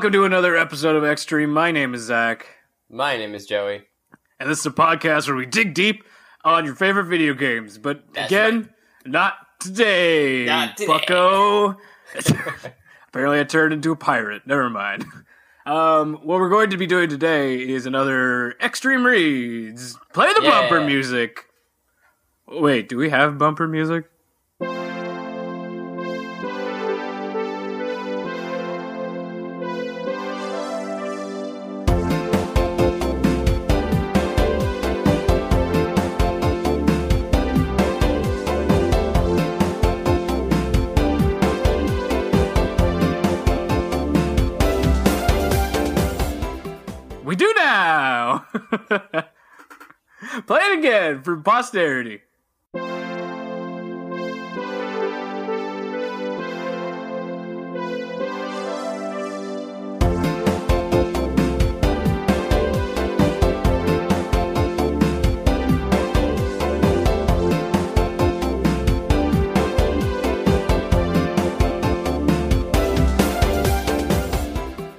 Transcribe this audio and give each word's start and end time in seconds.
Welcome 0.00 0.12
to 0.14 0.24
another 0.24 0.56
episode 0.56 0.96
of 0.96 1.02
Xstream. 1.02 1.50
My 1.50 1.70
name 1.70 1.92
is 1.92 2.00
Zach, 2.04 2.46
My 2.88 3.18
name 3.18 3.34
is 3.34 3.44
Joey. 3.44 3.82
and 4.40 4.48
this 4.48 4.60
is 4.60 4.64
a 4.64 4.70
podcast 4.70 5.26
where 5.26 5.36
we 5.36 5.44
dig 5.44 5.74
deep 5.74 6.04
on 6.42 6.64
your 6.64 6.74
favorite 6.74 7.04
video 7.04 7.34
games. 7.34 7.76
But 7.76 8.04
That's 8.14 8.32
again, 8.32 8.70
not 9.04 9.34
today, 9.60 10.46
Not 10.46 10.78
today. 10.78 10.86
bucko. 10.86 11.76
Apparently, 13.08 13.40
I 13.40 13.44
turned 13.44 13.74
into 13.74 13.92
a 13.92 13.96
pirate. 13.96 14.46
Never 14.46 14.70
mind. 14.70 15.04
Um, 15.66 16.14
what 16.22 16.40
we're 16.40 16.48
going 16.48 16.70
to 16.70 16.78
be 16.78 16.86
doing 16.86 17.10
today 17.10 17.58
is 17.60 17.84
another 17.84 18.54
Xstream 18.58 19.04
Reads. 19.04 19.98
Play 20.14 20.32
the 20.32 20.44
Yeah. 20.44 20.62
bumper 20.62 20.82
music. 20.82 21.44
Wait, 22.48 22.88
do 22.88 22.96
we 22.96 23.10
have 23.10 23.36
bumper 23.36 23.68
music? 23.68 24.06
Play 50.50 50.62
it 50.62 50.78
again 50.80 51.22
for 51.22 51.36
posterity. 51.36 52.22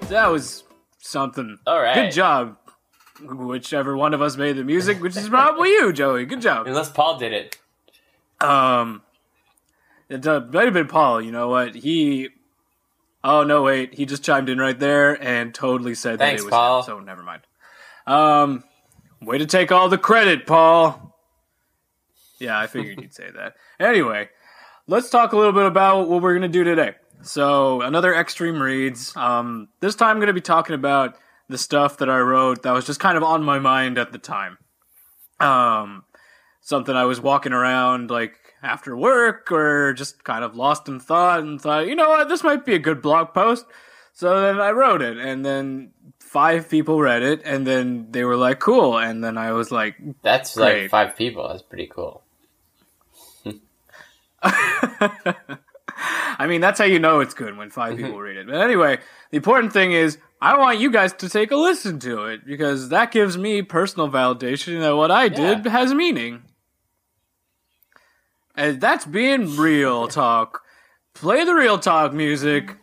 That 0.07 0.27
was 0.31 0.63
something. 0.99 1.57
All 1.67 1.77
right. 1.77 1.95
Good 1.95 2.11
job. 2.13 2.55
Whichever 3.23 3.95
one 3.95 4.13
of 4.13 4.21
us 4.21 4.37
made 4.37 4.57
the 4.57 4.63
music, 4.63 5.01
which 5.01 5.15
is 5.15 5.29
probably 5.29 5.69
you, 5.69 5.93
Joey. 5.93 6.25
Good 6.25 6.41
job. 6.41 6.67
Unless 6.67 6.91
Paul 6.91 7.17
did 7.17 7.33
it. 7.33 7.57
Um, 8.39 9.03
it 10.09 10.25
uh, 10.25 10.41
might 10.51 10.65
have 10.65 10.73
been 10.73 10.87
Paul. 10.87 11.21
You 11.21 11.31
know 11.31 11.47
what? 11.47 11.75
He. 11.75 12.29
Oh 13.23 13.43
no! 13.43 13.61
Wait, 13.61 13.93
he 13.93 14.05
just 14.05 14.23
chimed 14.23 14.49
in 14.49 14.57
right 14.57 14.77
there 14.77 15.21
and 15.21 15.53
totally 15.53 15.93
said 15.93 16.17
Thanks, 16.17 16.41
that 16.41 16.43
it 16.43 16.45
was 16.47 16.51
Paul. 16.51 16.79
him. 16.79 16.85
So 16.85 16.99
never 16.99 17.21
mind. 17.23 17.43
Um, 18.07 18.63
way 19.21 19.37
to 19.37 19.45
take 19.45 19.71
all 19.71 19.89
the 19.89 19.97
credit, 19.97 20.47
Paul. 20.47 21.15
Yeah, 22.39 22.59
I 22.59 22.65
figured 22.67 22.99
you'd 22.99 23.13
say 23.13 23.29
that. 23.35 23.55
Anyway, 23.79 24.29
let's 24.85 25.09
talk 25.09 25.33
a 25.33 25.37
little 25.37 25.53
bit 25.53 25.65
about 25.65 26.07
what 26.07 26.21
we're 26.21 26.35
gonna 26.35 26.47
do 26.47 26.63
today. 26.63 26.93
So 27.23 27.81
another 27.81 28.13
extreme 28.13 28.61
reads. 28.61 29.15
Um, 29.15 29.69
this 29.79 29.95
time 29.95 30.15
I'm 30.15 30.19
gonna 30.19 30.33
be 30.33 30.41
talking 30.41 30.75
about 30.75 31.15
the 31.51 31.57
stuff 31.57 31.97
that 31.97 32.09
I 32.09 32.19
wrote 32.19 32.63
that 32.63 32.71
was 32.71 32.85
just 32.85 32.99
kind 32.99 33.17
of 33.17 33.23
on 33.23 33.43
my 33.43 33.59
mind 33.59 33.97
at 33.97 34.11
the 34.11 34.17
time. 34.17 34.57
Um, 35.39 36.03
something 36.61 36.95
I 36.95 37.05
was 37.05 37.21
walking 37.21 37.53
around 37.53 38.09
like 38.09 38.35
after 38.63 38.95
work 38.95 39.51
or 39.51 39.93
just 39.93 40.23
kind 40.23 40.43
of 40.43 40.55
lost 40.55 40.87
in 40.87 40.99
thought 40.99 41.41
and 41.41 41.61
thought, 41.61 41.87
you 41.87 41.95
know 41.95 42.09
what, 42.09 42.29
this 42.29 42.43
might 42.43 42.65
be 42.65 42.75
a 42.75 42.79
good 42.79 43.01
blog 43.01 43.33
post. 43.33 43.65
So 44.13 44.41
then 44.41 44.59
I 44.59 44.71
wrote 44.71 45.01
it 45.01 45.17
and 45.17 45.45
then 45.45 45.91
five 46.19 46.69
people 46.69 46.99
read 46.99 47.23
it 47.23 47.41
and 47.43 47.65
then 47.65 48.07
they 48.11 48.23
were 48.23 48.37
like, 48.37 48.59
cool. 48.59 48.97
And 48.97 49.23
then 49.23 49.37
I 49.37 49.53
was 49.53 49.71
like, 49.71 49.95
That's 50.21 50.55
Great. 50.55 50.83
like 50.83 50.91
five 50.91 51.15
people. 51.15 51.47
That's 51.47 51.63
pretty 51.63 51.87
cool. 51.87 52.21
I 56.01 56.47
mean, 56.47 56.61
that's 56.61 56.79
how 56.79 56.85
you 56.85 56.99
know 56.99 57.19
it's 57.19 57.33
good 57.33 57.57
when 57.57 57.69
five 57.69 57.93
mm-hmm. 57.93 58.05
people 58.05 58.19
read 58.19 58.37
it. 58.37 58.47
But 58.47 58.61
anyway, 58.61 58.99
the 59.29 59.37
important 59.37 59.73
thing 59.73 59.91
is 59.91 60.17
I 60.41 60.57
want 60.57 60.79
you 60.79 60.91
guys 60.91 61.13
to 61.13 61.29
take 61.29 61.51
a 61.51 61.55
listen 61.55 61.99
to 61.99 62.25
it 62.25 62.45
because 62.45 62.89
that 62.89 63.11
gives 63.11 63.37
me 63.37 63.61
personal 63.61 64.09
validation 64.09 64.79
that 64.81 64.95
what 64.95 65.11
I 65.11 65.29
did 65.29 65.65
Yeah. 65.65 65.71
has 65.71 65.93
meaning. 65.93 66.43
And 68.55 68.81
that's 68.81 69.05
being 69.05 69.55
real 69.55 70.07
talk. 70.07 70.61
Play 71.13 71.45
the 71.45 71.53
real 71.53 71.77
talk 71.77 72.13
music. 72.13 72.75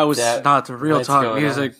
That 0.00 0.06
was 0.06 0.16
That- 0.16 0.44
not 0.44 0.64
the 0.64 0.76
real 0.76 1.04
talk 1.04 1.36
music. 1.36 1.74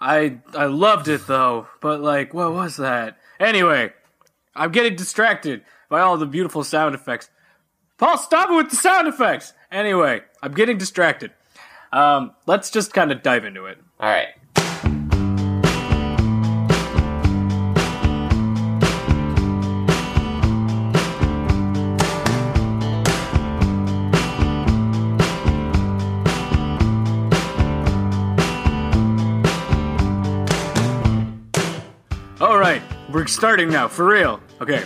I 0.00 0.38
I 0.54 0.66
loved 0.66 1.08
it 1.08 1.26
though, 1.26 1.66
but 1.80 2.00
like, 2.00 2.32
what 2.32 2.52
was 2.52 2.76
that? 2.76 3.18
Anyway, 3.40 3.92
I'm 4.54 4.70
getting 4.70 4.94
distracted 4.94 5.64
by 5.88 6.00
all 6.00 6.16
the 6.16 6.26
beautiful 6.26 6.62
sound 6.62 6.94
effects. 6.94 7.30
Paul, 7.96 8.16
stop 8.16 8.48
it 8.48 8.54
with 8.54 8.70
the 8.70 8.76
sound 8.76 9.08
effects. 9.08 9.54
Anyway, 9.72 10.22
I'm 10.40 10.52
getting 10.52 10.78
distracted. 10.78 11.32
Um, 11.92 12.32
let's 12.46 12.70
just 12.70 12.92
kind 12.94 13.10
of 13.10 13.24
dive 13.24 13.44
into 13.44 13.66
it. 13.66 13.78
All 13.98 14.08
right. 14.08 14.28
Starting 33.28 33.70
now 33.70 33.86
for 33.86 34.06
real. 34.06 34.40
Okay, 34.60 34.84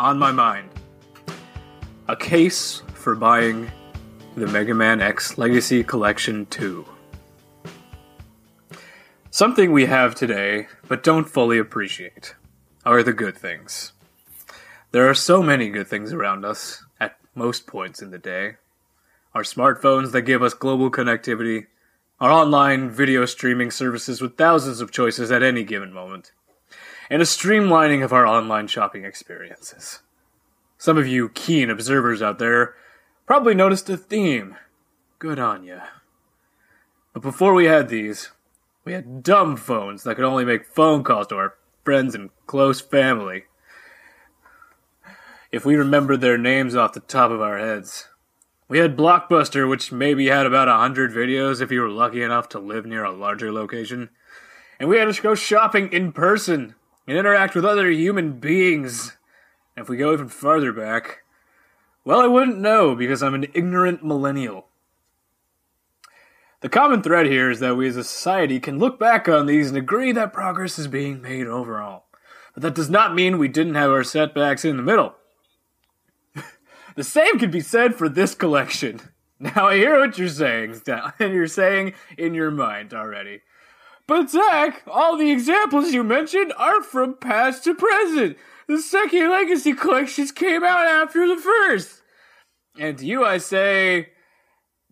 on 0.00 0.18
my 0.18 0.32
mind, 0.32 0.70
a 2.08 2.16
case 2.16 2.82
for 2.94 3.14
buying 3.14 3.70
the 4.36 4.46
Mega 4.46 4.74
Man 4.74 5.00
X 5.00 5.36
Legacy 5.36 5.84
Collection 5.84 6.46
2. 6.46 6.84
Something 9.30 9.70
we 9.70 9.86
have 9.86 10.14
today, 10.14 10.66
but 10.88 11.02
don't 11.02 11.28
fully 11.28 11.58
appreciate, 11.58 12.34
are 12.84 13.02
the 13.02 13.12
good 13.12 13.36
things. 13.36 13.92
There 14.90 15.08
are 15.08 15.14
so 15.14 15.42
many 15.42 15.68
good 15.68 15.86
things 15.86 16.12
around 16.12 16.46
us 16.46 16.82
at 16.98 17.18
most 17.34 17.66
points 17.66 18.00
in 18.00 18.10
the 18.10 18.18
day. 18.18 18.56
Our 19.34 19.42
smartphones 19.42 20.12
that 20.12 20.22
give 20.22 20.42
us 20.42 20.54
global 20.54 20.90
connectivity, 20.90 21.66
our 22.18 22.30
online 22.30 22.90
video 22.90 23.26
streaming 23.26 23.70
services 23.70 24.22
with 24.22 24.38
thousands 24.38 24.80
of 24.80 24.90
choices 24.90 25.30
at 25.30 25.42
any 25.42 25.62
given 25.62 25.92
moment, 25.92 26.32
and 27.10 27.22
a 27.22 27.24
streamlining 27.24 28.04
of 28.04 28.12
our 28.12 28.26
online 28.26 28.66
shopping 28.66 29.04
experiences. 29.04 30.00
Some 30.76 30.98
of 30.98 31.06
you 31.06 31.28
keen 31.30 31.70
observers 31.70 32.22
out 32.22 32.38
there 32.38 32.74
probably 33.26 33.54
noticed 33.54 33.90
a 33.90 33.96
theme. 33.96 34.56
Good 35.18 35.38
on 35.38 35.64
ya. 35.64 35.80
But 37.12 37.22
before 37.22 37.54
we 37.54 37.64
had 37.64 37.88
these, 37.88 38.30
we 38.84 38.92
had 38.92 39.22
dumb 39.22 39.56
phones 39.56 40.04
that 40.04 40.14
could 40.14 40.24
only 40.24 40.44
make 40.44 40.64
phone 40.64 41.02
calls 41.02 41.26
to 41.28 41.36
our 41.36 41.54
friends 41.84 42.14
and 42.14 42.30
close 42.46 42.80
family. 42.80 43.44
If 45.50 45.64
we 45.64 45.76
remember 45.76 46.16
their 46.16 46.38
names 46.38 46.76
off 46.76 46.92
the 46.92 47.00
top 47.00 47.30
of 47.30 47.40
our 47.40 47.58
heads. 47.58 48.08
We 48.68 48.78
had 48.78 48.98
Blockbuster, 48.98 49.68
which 49.68 49.90
maybe 49.90 50.26
had 50.26 50.44
about 50.44 50.68
a 50.68 50.76
hundred 50.76 51.10
videos 51.10 51.62
if 51.62 51.72
you 51.72 51.80
were 51.80 51.88
lucky 51.88 52.22
enough 52.22 52.50
to 52.50 52.58
live 52.58 52.84
near 52.84 53.02
a 53.02 53.10
larger 53.10 53.50
location. 53.50 54.10
And 54.78 54.88
we 54.88 54.98
had 54.98 55.12
to 55.12 55.22
go 55.22 55.34
shopping 55.34 55.90
in 55.90 56.12
person 56.12 56.74
and 57.08 57.16
interact 57.16 57.54
with 57.54 57.64
other 57.64 57.90
human 57.90 58.34
beings. 58.34 59.16
And 59.74 59.82
if 59.82 59.88
we 59.88 59.96
go 59.96 60.12
even 60.12 60.28
farther 60.28 60.72
back, 60.72 61.22
well, 62.04 62.20
I 62.20 62.26
wouldn't 62.26 62.58
know 62.58 62.94
because 62.94 63.22
I'm 63.22 63.34
an 63.34 63.46
ignorant 63.54 64.04
millennial. 64.04 64.66
The 66.60 66.68
common 66.68 67.02
thread 67.02 67.26
here 67.26 67.50
is 67.50 67.60
that 67.60 67.76
we 67.76 67.88
as 67.88 67.96
a 67.96 68.04
society 68.04 68.60
can 68.60 68.78
look 68.78 68.98
back 68.98 69.28
on 69.28 69.46
these 69.46 69.68
and 69.68 69.76
agree 69.76 70.12
that 70.12 70.32
progress 70.32 70.78
is 70.78 70.86
being 70.86 71.22
made 71.22 71.46
overall. 71.46 72.04
But 72.52 72.62
that 72.62 72.74
does 72.74 72.90
not 72.90 73.14
mean 73.14 73.38
we 73.38 73.48
didn't 73.48 73.76
have 73.76 73.90
our 73.90 74.04
setbacks 74.04 74.64
in 74.64 74.76
the 74.76 74.82
middle. 74.82 75.14
the 76.96 77.04
same 77.04 77.38
could 77.38 77.50
be 77.50 77.60
said 77.60 77.94
for 77.94 78.08
this 78.08 78.34
collection. 78.34 79.00
Now 79.40 79.68
I 79.68 79.76
hear 79.76 80.00
what 80.00 80.18
you're 80.18 80.26
saying, 80.26 80.82
and 80.88 81.12
you're 81.32 81.46
saying 81.46 81.94
in 82.16 82.34
your 82.34 82.50
mind 82.50 82.92
already. 82.92 83.42
But 84.08 84.30
Zach, 84.30 84.82
all 84.88 85.18
the 85.18 85.30
examples 85.30 85.92
you 85.92 86.02
mentioned 86.02 86.54
are 86.56 86.82
from 86.82 87.18
past 87.18 87.62
to 87.64 87.74
present. 87.74 88.38
The 88.66 88.78
second 88.80 89.30
Legacy 89.30 89.74
collections 89.74 90.32
came 90.32 90.64
out 90.64 90.86
after 90.86 91.28
the 91.28 91.36
first. 91.36 92.00
And 92.78 92.96
to 92.98 93.06
you 93.06 93.24
I 93.24 93.36
say, 93.36 94.08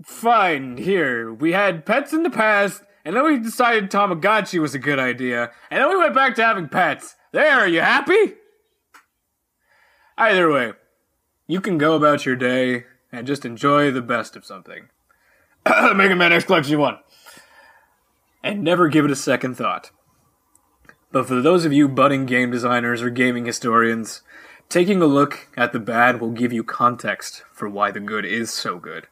fine, 0.04 0.76
here, 0.76 1.32
we 1.32 1.52
had 1.52 1.86
pets 1.86 2.12
in 2.12 2.24
the 2.24 2.30
past, 2.30 2.82
and 3.06 3.16
then 3.16 3.24
we 3.24 3.38
decided 3.38 3.90
Tamagotchi 3.90 4.60
was 4.60 4.74
a 4.74 4.78
good 4.78 4.98
idea, 4.98 5.50
and 5.70 5.80
then 5.80 5.88
we 5.88 5.96
went 5.96 6.14
back 6.14 6.34
to 6.34 6.44
having 6.44 6.68
pets. 6.68 7.16
There, 7.32 7.60
are 7.60 7.68
you 7.68 7.80
happy? 7.80 8.34
Either 10.18 10.52
way, 10.52 10.72
you 11.46 11.62
can 11.62 11.78
go 11.78 11.94
about 11.94 12.26
your 12.26 12.36
day 12.36 12.84
and 13.10 13.26
just 13.26 13.46
enjoy 13.46 13.90
the 13.90 14.02
best 14.02 14.36
of 14.36 14.44
something. 14.44 14.90
Mega 15.66 16.16
Man 16.16 16.34
X 16.34 16.44
Collection 16.44 16.78
1. 16.78 16.98
And 18.46 18.62
never 18.62 18.87
give 18.87 19.04
it 19.04 19.10
a 19.10 19.16
second 19.16 19.56
thought. 19.56 19.90
But 21.10 21.26
for 21.26 21.43
those 21.43 21.64
of 21.64 21.72
you 21.72 21.88
budding 21.88 22.26
game 22.26 22.52
designers 22.52 23.02
or 23.02 23.10
gaming 23.10 23.44
historians, 23.44 24.22
taking 24.69 25.02
a 25.02 25.06
look 25.06 25.48
at 25.56 25.72
the 25.72 25.81
bad 25.81 26.20
will 26.20 26.31
give 26.31 26.52
you 26.52 26.62
context 26.62 27.43
for 27.52 27.69
why 27.69 27.90
the 27.90 27.98
good 27.98 28.25
is 28.25 28.52
so 28.52 28.78
good. 28.78 29.08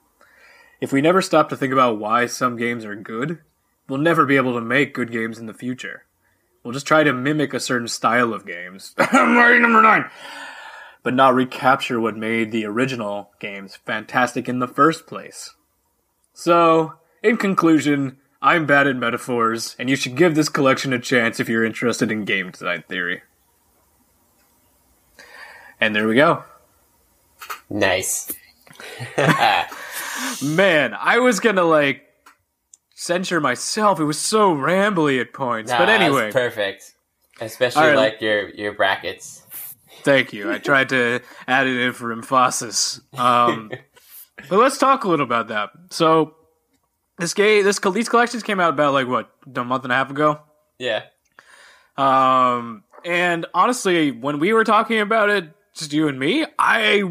If 0.81 0.93
we 0.93 1.01
never 1.01 1.21
stop 1.21 1.49
to 1.49 1.57
think 1.57 1.73
about 1.73 1.99
why 1.99 2.27
some 2.27 2.57
games 2.57 2.85
are 2.85 2.95
good, 2.95 3.41
we'll 3.89 3.99
never 3.99 4.25
be 4.25 4.37
able 4.37 4.55
to 4.55 4.61
make 4.61 4.95
good 4.95 5.11
games 5.11 5.37
in 5.41 5.47
the 5.47 5.53
future. 5.53 6.05
We'll 6.63 6.73
just 6.73 6.87
try 6.87 7.03
to 7.03 7.13
mimic 7.13 7.53
a 7.55 7.59
certain 7.59 7.89
style 7.89 8.33
of 8.33 8.47
games. 8.47 8.95
Number 9.13 9.83
nine! 9.83 10.11
But 11.03 11.15
not 11.15 11.35
recapture 11.35 11.99
what 11.99 12.17
made 12.17 12.53
the 12.53 12.67
original 12.67 13.33
games 13.41 13.75
fantastic 13.75 14.49
in 14.49 14.61
the 14.61 14.69
first 14.69 15.09
place. 15.09 15.57
So, 16.33 16.93
in 17.21 17.37
conclusion, 17.37 18.19
I'm 18.45 18.67
bad 18.67 18.87
at 18.87 18.97
metaphors, 18.97 19.75
and 19.79 19.89
you 19.89 19.97
should 19.97 20.17
give 20.17 20.35
this 20.35 20.51
collection 20.51 20.93
a 20.93 20.99
chance 20.99 21.41
if 21.41 21.49
you're 21.49 21.65
interested 21.65 22.13
in 22.13 22.27
game 22.27 22.51
design 22.51 22.85
theory. 22.87 23.23
And 25.81 25.97
there 25.97 26.07
we 26.07 26.17
go. 26.17 26.45
Nice. 27.71 28.31
Man, 29.17 30.95
I 30.95 31.21
was 31.21 31.41
gonna 31.41 31.65
like 31.65 32.03
censure 32.95 33.41
myself. 33.41 33.99
It 33.99 34.05
was 34.05 34.19
so 34.19 34.55
rambly 34.55 35.23
at 35.23 35.33
points. 35.33 35.71
Nah, 35.71 35.79
but 35.79 35.87
that's 35.87 36.03
anyway, 36.03 36.31
perfect. 36.31 36.95
Especially 37.41 37.81
All 37.81 37.89
right. 37.89 37.97
like 37.97 38.21
your 38.21 38.51
your 38.51 38.73
brackets. 38.75 39.43
thank 40.03 40.35
you. 40.35 40.53
I 40.53 40.59
tried 40.59 40.91
to 40.91 41.21
add 41.49 41.67
it 41.67 41.79
in 41.81 41.95
for 41.95 42.13
emphasis. 42.13 43.01
Um, 43.17 43.73
but 44.51 44.59
let's 44.59 44.77
talk 44.77 45.05
a 45.05 45.09
little 45.09 45.25
about 45.25 45.49
that. 45.49 45.71
So, 45.89 46.35
this 47.19 47.35
game, 47.35 47.65
this 47.65 47.79
these 47.79 48.09
collections 48.09 48.43
came 48.43 48.61
out 48.61 48.71
about 48.71 48.93
like 48.93 49.07
what 49.07 49.31
a 49.55 49.65
month 49.65 49.85
and 49.85 49.93
a 49.93 49.97
half 49.97 50.11
ago. 50.11 50.41
Yeah. 50.79 51.03
Um, 51.97 52.85
and 53.05 53.47
honestly, 53.55 54.11
when 54.11 54.39
we 54.39 54.53
were 54.53 54.65
talking 54.65 55.01
about 55.01 55.31
it, 55.31 55.49
just 55.75 55.93
you 55.93 56.09
and 56.09 56.19
me, 56.19 56.45
I 56.59 57.03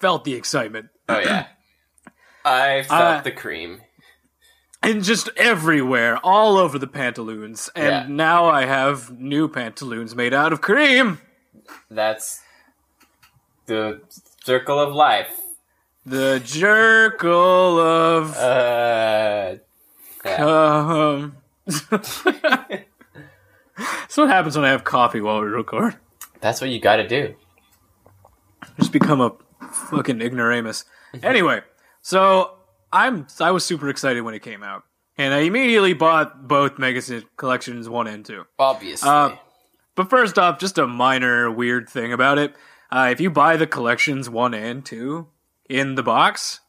felt 0.00 0.24
the 0.24 0.34
excitement. 0.34 0.88
Oh 1.08 1.18
yeah. 1.18 1.46
I 2.44 2.82
felt 2.82 3.00
Uh, 3.02 3.20
the 3.22 3.32
cream. 3.32 3.80
and 4.82 5.02
just 5.04 5.28
everywhere, 5.36 6.18
all 6.24 6.56
over 6.56 6.78
the 6.78 6.86
pantaloons. 6.86 7.70
And 7.74 7.86
Yeah. 7.86 8.06
now 8.08 8.46
I 8.46 8.64
have 8.64 9.10
new 9.18 9.48
pantaloons 9.48 10.14
made 10.14 10.32
out 10.34 10.52
of 10.52 10.60
cream. 10.60 11.18
That's 11.90 12.40
the 13.66 14.00
circle 14.44 14.78
of 14.80 14.94
life. 14.94 15.38
The 16.06 16.40
jerkle 16.42 17.78
of 17.78 18.36
Uh, 18.36 19.56
yeah. 20.24 20.44
um. 20.44 21.36
That's 21.66 22.24
what 24.16 24.28
happens 24.28 24.56
when 24.56 24.64
I 24.64 24.70
have 24.70 24.84
coffee 24.84 25.20
while 25.20 25.40
we 25.40 25.46
record. 25.48 25.96
that's 26.40 26.60
what 26.60 26.70
you 26.70 26.80
got 26.80 26.96
to 26.96 27.06
do. 27.08 27.34
Just 28.78 28.92
become 28.92 29.20
a 29.20 29.32
fucking 29.90 30.20
ignoramus. 30.20 30.84
anyway, 31.22 31.60
so 32.02 32.54
I'm 32.92 33.26
I 33.38 33.50
was 33.52 33.64
super 33.64 33.88
excited 33.88 34.22
when 34.22 34.34
it 34.34 34.42
came 34.42 34.62
out, 34.62 34.84
and 35.18 35.32
I 35.34 35.40
immediately 35.40 35.92
bought 35.92 36.48
both 36.48 36.78
Mega 36.78 37.22
collections 37.36 37.88
one 37.88 38.06
and 38.06 38.24
two. 38.24 38.44
Obviously. 38.58 39.08
Uh, 39.08 39.36
But 39.96 40.08
first 40.10 40.38
off, 40.38 40.58
just 40.58 40.78
a 40.78 40.86
minor 40.86 41.50
weird 41.50 41.88
thing 41.88 42.12
about 42.12 42.38
it. 42.38 42.54
Uh, 42.90 43.08
if 43.12 43.20
you 43.20 43.30
buy 43.30 43.56
the 43.56 43.66
collections 43.66 44.28
one 44.30 44.54
and 44.54 44.84
two 44.84 45.28
in 45.70 45.94
the 45.94 46.02
box, 46.02 46.60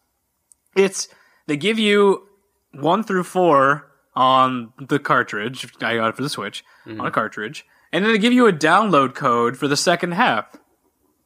it's 0.76 1.08
they 1.48 1.58
give 1.58 1.80
you 1.80 2.28
one 2.72 3.04
through 3.04 3.24
four 3.24 3.92
on 4.16 4.72
the 4.80 5.00
cartridge. 5.00 5.68
I 5.82 5.96
got 5.96 6.10
it 6.10 6.16
for 6.16 6.22
the 6.22 6.30
Switch 6.30 6.64
on 6.86 6.94
a 6.94 6.96
mm-hmm. 6.96 7.08
cartridge, 7.10 7.66
and 7.92 8.06
then 8.06 8.14
they 8.14 8.20
give 8.20 8.32
you 8.32 8.48
a 8.48 8.54
download 8.54 9.16
code 9.16 9.58
for 9.58 9.68
the 9.68 9.78
second 9.78 10.14
half 10.14 10.56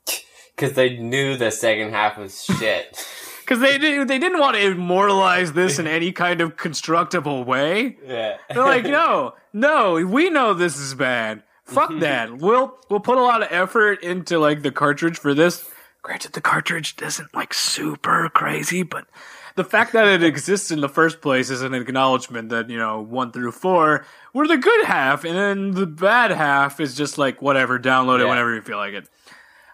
Because 0.56 0.74
they 0.74 0.95
knew 0.95 1.36
the 1.36 1.51
second 1.51 1.92
half 1.92 2.18
was 2.18 2.45
shit. 2.60 3.06
because 3.42 3.60
they 3.60 3.77
did, 3.77 4.07
they 4.07 4.18
didn't 4.18 4.39
want 4.39 4.56
to 4.56 4.66
immortalize 4.66 5.51
this 5.51 5.80
in 5.80 5.86
any 5.86 6.13
kind 6.13 6.39
of 6.39 6.56
constructible 6.56 7.44
way. 7.44 7.98
yeah. 8.06 8.38
They're 8.50 8.63
like, 8.63 8.86
no, 8.86 9.33
no, 9.51 10.06
we 10.06 10.30
know 10.30 10.54
this 10.54 10.77
is 10.77 10.95
bad. 10.95 11.44
Fuck 11.66 12.00
that. 12.00 12.38
We'll 12.38 12.77
we'll 12.89 13.00
put 13.00 13.18
a 13.18 13.22
lot 13.22 13.42
of 13.42 13.48
effort 13.51 14.04
into 14.04 14.38
like 14.38 14.62
the 14.62 14.72
cartridge 14.72 15.18
for 15.18 15.33
this. 15.33 15.68
Granted, 16.06 16.34
the 16.34 16.42
cartridge 16.42 16.94
isn't 17.02 17.34
like 17.34 17.52
super 17.52 18.30
crazy, 18.30 18.84
but 18.84 19.07
the 19.56 19.63
fact 19.63 19.92
that 19.94 20.07
it 20.07 20.22
exists 20.24 20.69
in 20.69 20.80
the 20.81 20.88
first 20.88 21.19
place 21.19 21.50
is 21.50 21.63
an 21.63 21.74
acknowledgement 21.74 22.50
that 22.50 22.69
you 22.69 22.78
know 22.78 23.02
one 23.02 23.31
through 23.31 23.52
four 23.52 24.06
were 24.31 24.48
the 24.48 24.56
good 24.57 24.86
half, 24.86 25.24
and 25.25 25.36
then 25.36 25.72
the 25.72 25.88
bad 25.88 26.30
half 26.30 26.80
is 26.80 26.94
just 26.94 27.18
like 27.18 27.42
whatever. 27.42 27.80
Download 27.80 28.19
it 28.19 28.28
whenever 28.28 28.54
you 28.54 28.62
feel 28.62 28.78
like 28.78 28.94
it. 28.94 29.10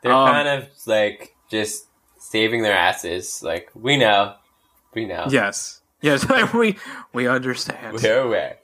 They're 0.03 0.13
Um, 0.13 0.31
kind 0.31 0.47
of 0.47 0.69
like 0.87 1.35
just 1.49 1.85
saving 2.17 2.61
their 2.61 2.77
asses. 2.77 3.43
Like, 3.43 3.69
we 3.73 3.97
know. 3.97 4.35
We 4.93 5.05
know. 5.05 5.25
Yes, 5.29 5.81
yes, 5.99 6.25
we 6.53 6.77
we 7.11 7.27
understand. 7.27 7.97
We're 8.01 8.21
aware. 8.21 8.57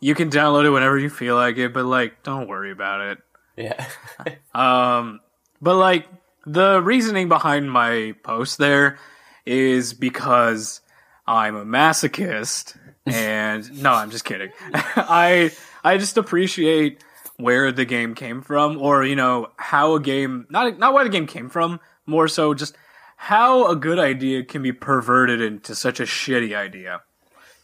You 0.00 0.16
can 0.16 0.30
download 0.30 0.64
it 0.64 0.70
whenever 0.70 0.98
you 0.98 1.10
feel 1.10 1.36
like 1.36 1.58
it, 1.58 1.72
but 1.72 1.84
like, 1.84 2.24
don't 2.24 2.48
worry 2.48 2.72
about 2.72 3.02
it. 3.02 3.18
Yeah. 3.56 3.86
Um, 4.52 5.20
but 5.62 5.76
like 5.76 6.08
the 6.46 6.80
reasoning 6.82 7.28
behind 7.28 7.70
my 7.70 8.14
post 8.22 8.58
there 8.58 8.98
is 9.46 9.94
because 9.94 10.80
I'm 11.26 11.56
a 11.56 11.64
masochist, 11.64 12.76
and 13.06 13.82
no, 13.82 13.92
I'm 13.92 14.10
just 14.10 14.24
kidding. 14.24 14.50
I 14.72 15.50
I 15.82 15.98
just 15.98 16.16
appreciate 16.16 17.02
where 17.36 17.72
the 17.72 17.84
game 17.84 18.14
came 18.14 18.42
from, 18.42 18.78
or 18.78 19.04
you 19.04 19.16
know 19.16 19.48
how 19.56 19.94
a 19.94 20.00
game 20.00 20.46
not 20.50 20.78
not 20.78 20.94
where 20.94 21.04
the 21.04 21.10
game 21.10 21.26
came 21.26 21.48
from, 21.48 21.80
more 22.06 22.28
so 22.28 22.54
just 22.54 22.76
how 23.16 23.68
a 23.68 23.76
good 23.76 23.98
idea 23.98 24.44
can 24.44 24.62
be 24.62 24.72
perverted 24.72 25.40
into 25.40 25.74
such 25.74 26.00
a 26.00 26.02
shitty 26.02 26.54
idea. 26.54 27.00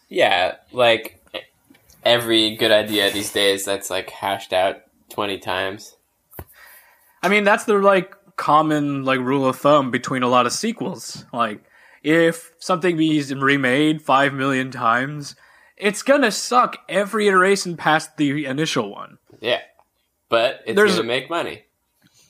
yeah. 0.09 0.57
Like, 0.73 1.23
every 2.05 2.57
good 2.57 2.71
idea 2.71 3.13
these 3.13 3.33
days 3.33 3.65
that's 3.65 3.91
like 3.91 4.11
hashed 4.11 4.53
out 4.53 4.77
20 5.11 5.39
times. 5.39 5.97
I 7.23 7.29
mean, 7.29 7.45
that's 7.45 7.65
the 7.65 7.75
like 7.75 8.15
common 8.41 9.05
like 9.05 9.21
rule 9.21 9.47
of 9.47 9.57
thumb 9.57 9.91
between 9.91 10.23
a 10.23 10.29
lot 10.29 10.47
of 10.47 10.53
sequels. 10.53 11.25
Like, 11.33 11.63
if 12.03 12.53
something 12.59 12.99
is 13.01 13.33
remade 13.35 14.01
five 14.03 14.33
million 14.33 14.71
times, 14.71 15.37
it's 15.77 16.03
gonna 16.03 16.31
suck 16.33 16.79
every 16.89 17.29
iteration 17.29 17.77
past 17.77 18.17
the 18.17 18.47
initial 18.47 18.91
one. 18.91 19.19
Yeah. 19.41 19.61
But 20.31 20.63
it's 20.67 20.75
There's- 20.77 20.93
going 20.93 21.03
to 21.03 21.09
make 21.09 21.29
money. 21.29 21.65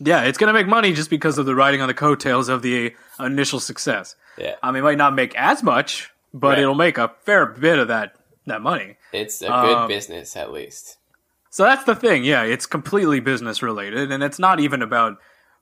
Yeah, 0.01 0.23
it's 0.23 0.39
gonna 0.39 0.53
make 0.55 0.67
money 0.67 0.93
just 0.95 1.11
because 1.11 1.37
of 1.39 1.47
the 1.47 1.55
riding 1.55 1.81
on 1.83 1.87
the 1.89 1.95
coattails 1.95 2.49
of 2.49 2.63
the 2.63 2.95
initial 3.21 3.61
success. 3.61 4.17
Yeah. 4.39 4.55
I 4.63 4.71
mean, 4.73 4.81
it 4.81 4.85
might 4.85 4.97
not 4.99 5.15
make 5.15 5.35
as 5.37 5.63
much, 5.63 6.11
but 6.33 6.49
Right. 6.49 6.59
it'll 6.61 6.75
make 6.75 6.97
a 6.99 7.13
fair 7.25 7.47
bit 7.47 7.79
of 7.79 7.89
that 7.89 8.15
that 8.47 8.63
money. 8.63 8.97
It's 9.13 9.43
a 9.43 9.47
good 9.47 9.77
Um, 9.77 9.89
business, 9.89 10.35
at 10.37 10.51
least. 10.51 10.97
So 11.51 11.63
that's 11.65 11.85
the 11.85 11.95
thing. 11.95 12.25
Yeah, 12.25 12.43
it's 12.43 12.65
completely 12.67 13.21
business 13.21 13.63
related, 13.63 14.11
and 14.11 14.23
it's 14.25 14.39
not 14.39 14.59
even 14.59 14.81
about 14.83 15.19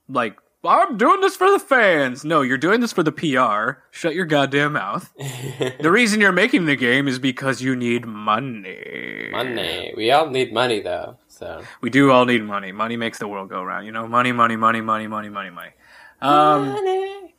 like 0.08 0.38
I'm 0.64 0.96
doing 0.96 1.20
this 1.20 1.36
for 1.36 1.50
the 1.50 1.58
fans. 1.58 2.24
No, 2.24 2.42
you're 2.42 2.58
doing 2.58 2.80
this 2.80 2.92
for 2.92 3.04
the 3.04 3.12
PR. 3.12 3.80
Shut 3.90 4.14
your 4.14 4.26
goddamn 4.26 4.72
mouth. 4.72 5.12
the 5.80 5.90
reason 5.90 6.20
you're 6.20 6.32
making 6.32 6.66
the 6.66 6.74
game 6.74 7.06
is 7.06 7.18
because 7.18 7.62
you 7.62 7.76
need 7.76 8.06
money. 8.06 9.28
money. 9.30 9.94
We 9.96 10.10
all 10.10 10.28
need 10.28 10.52
money, 10.52 10.80
though. 10.80 11.16
So. 11.28 11.62
We 11.80 11.90
do 11.90 12.10
all 12.10 12.24
need 12.24 12.42
money. 12.42 12.72
Money 12.72 12.96
makes 12.96 13.18
the 13.18 13.28
world 13.28 13.48
go 13.48 13.62
round. 13.62 13.86
You 13.86 13.92
know, 13.92 14.08
money, 14.08 14.32
money, 14.32 14.56
money, 14.56 14.80
money, 14.80 15.06
money, 15.06 15.28
money, 15.28 15.50
money. 15.50 15.70
Um, 16.20 16.68
money. 16.70 17.34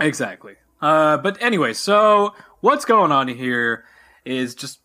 Exactly. 0.00 0.54
Uh, 0.82 1.18
but 1.18 1.40
anyway, 1.40 1.72
so 1.72 2.34
what's 2.60 2.84
going 2.84 3.12
on 3.12 3.28
here 3.28 3.84
is 4.24 4.54
just 4.54 4.80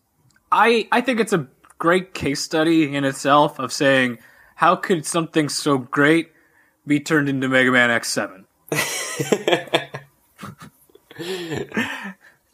I 0.52 0.86
I 0.92 1.00
think 1.00 1.20
it's 1.20 1.32
a 1.32 1.48
great 1.78 2.14
case 2.14 2.40
study 2.40 2.94
in 2.94 3.04
itself 3.04 3.58
of 3.58 3.72
saying 3.72 4.18
how 4.56 4.76
could 4.76 5.04
something 5.04 5.48
so 5.48 5.78
great 5.78 6.30
be 6.86 7.00
turned 7.00 7.28
into 7.28 7.48
Mega 7.48 7.70
Man 7.70 7.90
X7? 7.90 8.44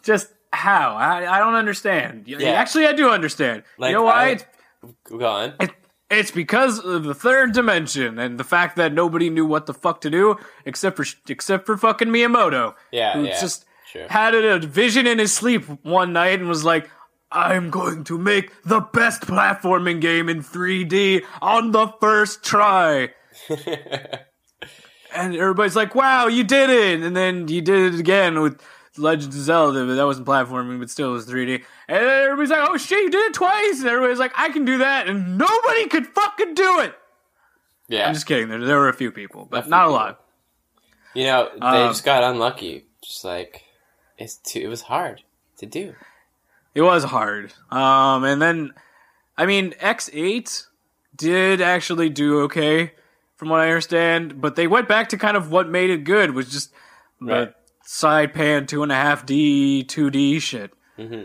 Just 0.02 0.28
how? 0.52 0.94
I, 0.96 1.36
I 1.36 1.38
don't 1.38 1.54
understand. 1.54 2.24
Yeah. 2.26 2.50
Actually, 2.50 2.86
I 2.86 2.92
do 2.92 3.10
understand. 3.10 3.62
Like, 3.78 3.90
you 3.90 3.96
know 3.96 4.02
why? 4.04 4.24
I- 4.24 4.28
It's 4.30 4.44
Go 5.04 5.24
on. 5.26 5.54
it, 5.60 5.70
it's 6.10 6.30
because 6.32 6.80
of 6.80 7.04
the 7.04 7.14
third 7.14 7.52
dimension 7.52 8.18
and 8.18 8.38
the 8.38 8.44
fact 8.44 8.76
that 8.76 8.92
nobody 8.92 9.30
knew 9.30 9.46
what 9.46 9.66
the 9.66 9.74
fuck 9.74 10.00
to 10.02 10.10
do 10.10 10.36
except 10.66 10.96
for 10.96 11.06
except 11.28 11.66
for 11.66 11.76
fucking 11.76 12.08
Miyamoto. 12.08 12.74
Yeah, 12.90 13.14
who 13.14 13.24
yeah. 13.24 13.40
just 13.40 13.64
Sure. 13.86 14.08
had 14.08 14.34
a 14.34 14.58
vision 14.58 15.06
in 15.06 15.18
his 15.18 15.32
sleep 15.32 15.64
one 15.84 16.12
night 16.14 16.40
and 16.40 16.48
was 16.48 16.64
like, 16.64 16.90
I'm 17.30 17.70
going 17.70 18.04
to 18.04 18.18
make 18.18 18.50
the 18.64 18.80
best 18.80 19.22
platforming 19.22 20.00
game 20.00 20.28
in 20.28 20.42
3D 20.42 21.22
on 21.40 21.70
the 21.72 21.88
first 22.00 22.42
try. 22.42 23.10
And 25.14 25.36
everybody's 25.36 25.76
like, 25.76 25.94
wow, 25.94 26.26
you 26.26 26.42
did 26.42 26.70
it. 26.70 27.02
And 27.02 27.14
then 27.14 27.46
you 27.46 27.60
did 27.60 27.92
it 27.92 28.00
again 28.00 28.40
with 28.40 28.62
Legends 28.96 29.36
of 29.36 29.42
Zelda, 29.42 29.84
but 29.84 29.96
that 29.96 30.06
wasn't 30.06 30.26
platforming, 30.26 30.78
but 30.78 30.88
still 30.88 31.10
it 31.10 31.12
was 31.12 31.26
3D. 31.26 31.62
And 31.86 31.98
everybody's 31.98 32.48
like, 32.50 32.66
oh 32.66 32.78
shit, 32.78 32.98
you 32.98 33.10
did 33.10 33.20
it 33.26 33.34
twice. 33.34 33.80
And 33.80 33.88
everybody's 33.88 34.18
like, 34.18 34.32
I 34.36 34.48
can 34.48 34.64
do 34.64 34.78
that. 34.78 35.08
And 35.08 35.36
nobody 35.36 35.86
could 35.88 36.06
fucking 36.06 36.54
do 36.54 36.80
it. 36.80 36.94
yeah. 37.88 38.08
I'm 38.08 38.14
just 38.14 38.24
kidding. 38.24 38.48
There, 38.48 38.64
there 38.64 38.78
were 38.78 38.88
a 38.88 38.94
few 38.94 39.12
people, 39.12 39.46
but 39.50 39.64
few 39.64 39.70
not 39.70 39.88
a 39.88 39.90
lot. 39.90 40.20
You 41.12 41.24
know, 41.24 41.50
they 41.56 41.60
Um, 41.66 41.90
just 41.90 42.06
got 42.06 42.24
unlucky. 42.24 42.86
Just 43.04 43.22
like 43.22 43.64
it's 44.16 44.36
too. 44.36 44.60
It 44.60 44.68
was 44.68 44.80
hard 44.82 45.22
to 45.58 45.66
do. 45.66 45.94
It 46.74 46.80
was 46.80 47.04
hard. 47.04 47.52
Um, 47.70 48.24
and 48.24 48.40
then, 48.40 48.72
I 49.36 49.44
mean, 49.44 49.72
X8 49.72 50.68
did 51.14 51.60
actually 51.60 52.08
do 52.08 52.40
okay, 52.44 52.92
from 53.42 53.48
what 53.48 53.58
I 53.58 53.66
understand, 53.66 54.40
but 54.40 54.54
they 54.54 54.68
went 54.68 54.86
back 54.86 55.08
to 55.08 55.18
kind 55.18 55.36
of 55.36 55.50
what 55.50 55.68
made 55.68 55.90
it 55.90 56.04
good, 56.04 56.30
was 56.32 56.48
just 56.48 56.72
Right. 57.20 57.46
the 57.48 57.54
side 57.84 58.34
pan 58.34 58.66
two 58.68 58.84
and 58.84 58.92
a 58.92 58.94
half 58.94 59.26
D, 59.26 59.82
2D 59.84 60.38
shit. 60.40 60.72
hmm 60.94 61.24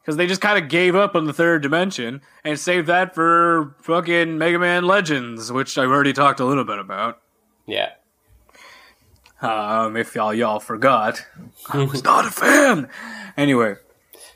Because 0.00 0.16
they 0.16 0.26
just 0.26 0.40
kind 0.40 0.60
of 0.60 0.68
gave 0.68 0.96
up 0.96 1.14
on 1.14 1.26
the 1.26 1.32
third 1.32 1.62
dimension 1.62 2.20
and 2.42 2.58
saved 2.58 2.88
that 2.88 3.14
for 3.14 3.76
fucking 3.82 4.38
Mega 4.38 4.58
Man 4.58 4.82
Legends, 4.82 5.52
which 5.52 5.78
I've 5.78 5.88
already 5.90 6.12
talked 6.12 6.40
a 6.40 6.44
little 6.44 6.64
bit 6.64 6.80
about. 6.80 7.20
Yeah. 7.64 7.90
Um, 9.40 9.96
if 9.96 10.16
y'all 10.16 10.34
y'all 10.34 10.58
forgot, 10.58 11.24
I 11.72 11.84
was 11.84 12.02
not 12.02 12.26
a 12.26 12.30
fan. 12.32 12.88
Anyway, 13.36 13.76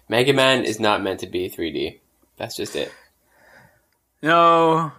Mega 0.09 0.33
Man 0.33 0.65
is 0.65 0.79
not 0.79 1.03
meant 1.03 1.19
to 1.21 1.27
be 1.27 1.51
3D. 1.51 1.99
That's 2.37 2.55
just 2.55 2.77
it. 2.77 2.93
no, 4.23 4.93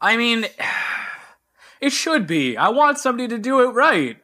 I 0.00 0.16
mean, 0.16 0.46
it 1.80 1.90
should 1.92 2.26
be. 2.26 2.56
I 2.56 2.68
want 2.68 2.98
somebody 2.98 3.28
to 3.28 3.38
do 3.38 3.60
it 3.60 3.68
right. 3.72 4.16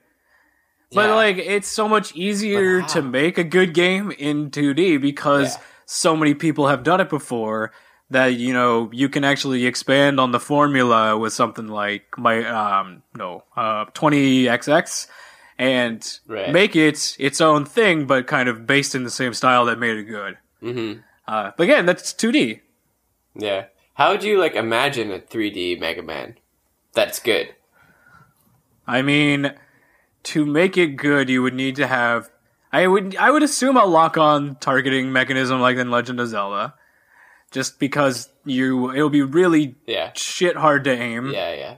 But 0.92 1.08
Yeah. 1.08 1.14
like, 1.14 1.38
it's 1.38 1.68
so 1.68 1.88
much 1.88 2.14
easier 2.16 2.82
to 2.82 3.00
make 3.02 3.38
a 3.38 3.44
good 3.44 3.74
game 3.74 4.10
in 4.18 4.50
2D 4.50 4.96
because 5.00 5.56
Yeah. 5.56 5.62
so 5.86 6.16
many 6.16 6.34
people 6.34 6.66
have 6.68 6.82
done 6.82 7.00
it 7.00 7.08
before 7.08 7.72
that 8.10 8.34
you 8.34 8.52
know 8.52 8.90
you 8.92 9.08
can 9.08 9.22
actually 9.22 9.66
expand 9.66 10.18
on 10.18 10.32
the 10.32 10.40
formula 10.40 11.16
with 11.16 11.32
something 11.32 11.68
like 11.68 12.02
my 12.18 12.44
um 12.44 13.04
no 13.14 13.44
uh 13.56 13.84
20xx 13.94 15.06
and 15.58 16.18
Right. 16.26 16.50
make 16.50 16.74
it 16.74 17.14
its 17.20 17.40
own 17.40 17.64
thing 17.64 18.06
but 18.06 18.26
kind 18.26 18.48
of 18.48 18.66
based 18.66 18.96
in 18.96 19.04
the 19.04 19.10
same 19.10 19.32
style 19.32 19.64
that 19.66 19.78
made 19.78 19.96
it 19.96 20.04
good. 20.04 20.38
hmm 20.60 20.92
Uh, 21.28 21.52
but 21.56 21.62
again, 21.64 21.86
that's 21.86 22.12
2D. 22.12 22.60
Yeah. 23.36 23.66
How 23.94 24.10
would 24.10 24.24
you 24.24 24.40
like 24.40 24.56
imagine 24.56 25.12
a 25.12 25.20
3D 25.20 25.78
Mega 25.78 26.02
Man? 26.02 26.34
That's 26.92 27.18
good. 27.20 27.54
I 28.86 29.02
mean, 29.02 29.54
to 30.24 30.44
make 30.44 30.76
it 30.76 30.96
good, 30.96 31.28
you 31.28 31.42
would 31.42 31.54
need 31.54 31.76
to 31.76 31.86
have. 31.86 32.30
I 32.72 32.86
would 32.86 33.16
I 33.16 33.30
would 33.30 33.42
assume 33.42 33.76
a 33.76 33.84
lock 33.84 34.16
on 34.16 34.56
targeting 34.56 35.12
mechanism 35.12 35.60
like 35.60 35.76
in 35.76 35.90
Legend 35.90 36.20
of 36.20 36.28
Zelda, 36.28 36.74
just 37.50 37.78
because 37.78 38.28
you 38.44 38.92
it'll 38.92 39.10
be 39.10 39.22
really 39.22 39.76
Yeah. 39.86 40.12
shit 40.14 40.56
hard 40.56 40.84
to 40.84 40.90
aim. 40.92 41.30
Yeah. 41.30 41.54
Yeah. 41.54 41.74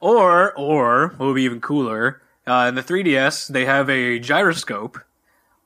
Or 0.00 0.52
or 0.56 1.08
what 1.16 1.26
would 1.26 1.34
be 1.34 1.42
even 1.44 1.60
cooler, 1.60 2.22
uh, 2.46 2.66
in 2.68 2.74
the 2.74 2.82
3DS 2.82 3.48
they 3.48 3.64
have 3.64 3.88
a 3.88 4.18
gyroscope 4.18 4.98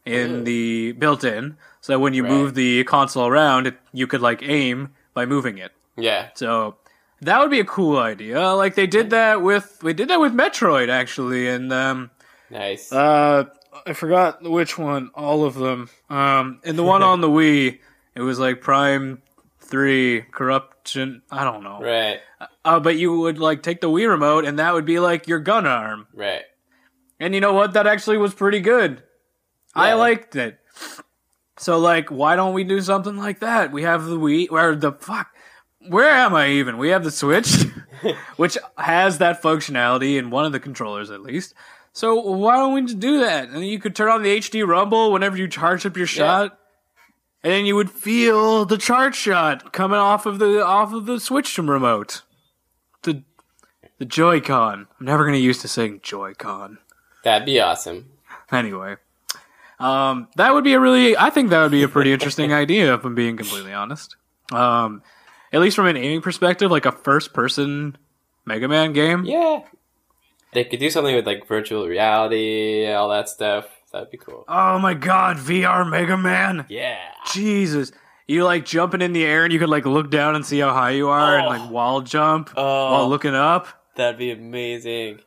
in 0.04 0.30
Ooh. 0.40 0.44
the 0.44 0.92
built 0.92 1.24
in, 1.24 1.56
so 1.80 1.92
that 1.94 1.98
when 1.98 2.14
you 2.14 2.22
Right. 2.22 2.32
move 2.32 2.54
the 2.54 2.84
console 2.84 3.26
around, 3.26 3.66
it, 3.66 3.78
you 3.92 4.06
could 4.06 4.20
like 4.22 4.42
aim 4.42 4.94
by 5.14 5.26
moving 5.26 5.58
it. 5.58 5.72
Yeah. 5.96 6.28
So 6.34 6.76
that 7.22 7.40
would 7.40 7.50
be 7.50 7.60
a 7.60 7.64
cool 7.64 7.98
idea. 7.98 8.40
Like 8.54 8.74
they 8.74 8.86
did 8.86 9.10
that 9.10 9.42
with 9.42 9.78
we 9.82 9.92
did 9.92 10.08
that 10.08 10.20
with 10.20 10.32
Metroid 10.34 10.88
actually, 10.88 11.48
and 11.48 11.72
um, 11.72 12.10
Nice. 12.50 12.92
uh, 12.92 13.44
I 13.86 13.92
forgot 13.92 14.42
which 14.42 14.78
one. 14.78 15.10
All 15.14 15.44
of 15.44 15.54
them. 15.54 15.88
Um, 16.10 16.60
and 16.64 16.78
the 16.78 16.82
one 16.84 17.02
on 17.02 17.20
the 17.20 17.28
Wii, 17.38 17.78
it 18.14 18.20
was 18.20 18.38
like 18.38 18.60
Prime 18.60 19.22
Three 19.60 20.22
Corruption. 20.32 21.22
I 21.30 21.44
don't 21.44 21.62
know. 21.62 21.80
right. 21.80 22.20
Uh, 22.64 22.80
but 22.80 22.96
you 22.96 23.18
would 23.20 23.38
like 23.38 23.62
take 23.62 23.80
the 23.80 23.90
Wii 23.90 24.08
remote, 24.08 24.44
and 24.44 24.58
that 24.58 24.74
would 24.74 24.84
be 24.86 24.98
like 25.00 25.26
your 25.28 25.40
gun 25.40 25.66
arm. 25.66 26.06
Right. 26.14 26.42
And 27.20 27.34
you 27.34 27.40
know 27.40 27.52
what? 27.52 27.72
That 27.72 27.86
actually 27.86 28.18
was 28.18 28.32
pretty 28.32 28.60
good. 28.60 29.02
I 29.74 29.92
liked 29.94 30.34
it. 30.36 30.58
So 31.58 31.78
like, 31.78 32.10
why 32.10 32.36
don't 32.36 32.54
we 32.54 32.62
do 32.64 32.80
something 32.80 33.16
like 33.16 33.40
that? 33.40 33.72
We 33.72 33.82
have 33.82 34.04
the 34.06 34.18
Wii, 34.18 34.48
or 34.50 34.76
the 34.76 34.92
fuck. 34.92 35.28
Where 35.88 36.08
am 36.08 36.34
I 36.34 36.50
even? 36.50 36.78
We 36.78 36.90
have 36.90 37.04
the 37.04 37.10
Switch, 37.10 37.64
which 38.36 38.56
has 38.76 39.18
that 39.18 39.42
functionality 39.42 40.18
in 40.18 40.30
one 40.30 40.44
of 40.44 40.52
the 40.52 40.60
controllers 40.60 41.10
at 41.10 41.22
least. 41.22 41.54
So 41.92 42.14
why 42.14 42.56
don't 42.56 42.74
we 42.74 42.82
just 42.82 43.00
do 43.00 43.20
that? 43.20 43.48
And 43.48 43.66
you 43.66 43.80
could 43.80 43.96
turn 43.96 44.10
on 44.10 44.22
the 44.22 44.38
HD 44.38 44.66
Rumble 44.66 45.10
whenever 45.10 45.36
you 45.36 45.48
charge 45.48 45.84
up 45.84 45.96
your 45.96 46.06
shot, 46.06 46.58
and 47.42 47.52
then 47.52 47.66
you 47.66 47.74
would 47.74 47.90
feel 47.90 48.64
the 48.64 48.78
charge 48.78 49.16
shot 49.16 49.72
coming 49.72 49.98
off 49.98 50.26
of 50.26 50.38
the 50.38 50.64
off 50.64 50.92
of 50.92 51.06
the 51.06 51.18
Switch 51.18 51.56
remote. 51.58 52.22
The 53.02 53.24
the 53.98 54.04
Joy-Con. 54.04 54.86
I'm 55.00 55.06
never 55.06 55.24
gonna 55.24 55.38
used 55.38 55.60
to 55.62 55.68
saying 55.68 56.00
Joy-Con. 56.02 56.78
That'd 57.24 57.46
be 57.46 57.60
awesome. 57.60 58.10
Anyway, 58.52 58.96
um, 59.80 60.28
that 60.36 60.54
would 60.54 60.64
be 60.64 60.74
a 60.74 60.80
really, 60.80 61.16
I 61.16 61.30
think 61.30 61.50
that 61.50 61.62
would 61.62 61.72
be 61.72 61.82
a 61.82 61.88
pretty 61.88 62.12
interesting 62.12 62.52
idea, 62.64 62.94
if 62.94 63.04
I'm 63.04 63.14
being 63.14 63.36
completely 63.36 63.72
honest. 63.72 64.16
Um, 64.52 65.02
at 65.52 65.60
least 65.60 65.76
from 65.76 65.86
an 65.86 65.96
aiming 65.96 66.20
perspective, 66.22 66.70
like 66.70 66.86
a 66.86 66.92
first 66.92 67.32
person 67.32 67.96
Mega 68.44 68.68
Man 68.68 68.92
game. 68.92 69.24
Yeah. 69.24 69.60
They 70.52 70.64
could 70.64 70.80
do 70.80 70.88
something 70.90 71.14
with 71.14 71.26
like 71.26 71.46
virtual 71.46 71.86
reality, 71.86 72.86
all 72.90 73.08
that 73.10 73.28
stuff. 73.28 73.66
That'd 73.92 74.10
be 74.10 74.16
cool. 74.18 74.44
Oh 74.48 74.78
my 74.78 74.94
god, 74.94 75.36
VR 75.38 75.88
Mega 75.88 76.16
Man! 76.16 76.66
Yeah. 76.68 76.98
Jesus. 77.32 77.92
You 78.26 78.44
like 78.44 78.66
jumping 78.66 79.00
in 79.00 79.12
the 79.14 79.24
air 79.24 79.44
and 79.44 79.52
you 79.52 79.58
could 79.58 79.70
like 79.70 79.86
look 79.86 80.10
down 80.10 80.34
and 80.34 80.44
see 80.44 80.58
how 80.58 80.72
high 80.72 80.90
you 80.90 81.08
are 81.08 81.38
and 81.38 81.46
Oh. 81.46 81.48
like 81.48 81.70
wall 81.70 82.00
jump 82.02 82.50
Oh, 82.56 82.92
while 82.92 83.08
looking 83.08 83.34
up. 83.34 83.68
that'd 83.96 84.18
be 84.18 84.30
amazing. 84.30 85.20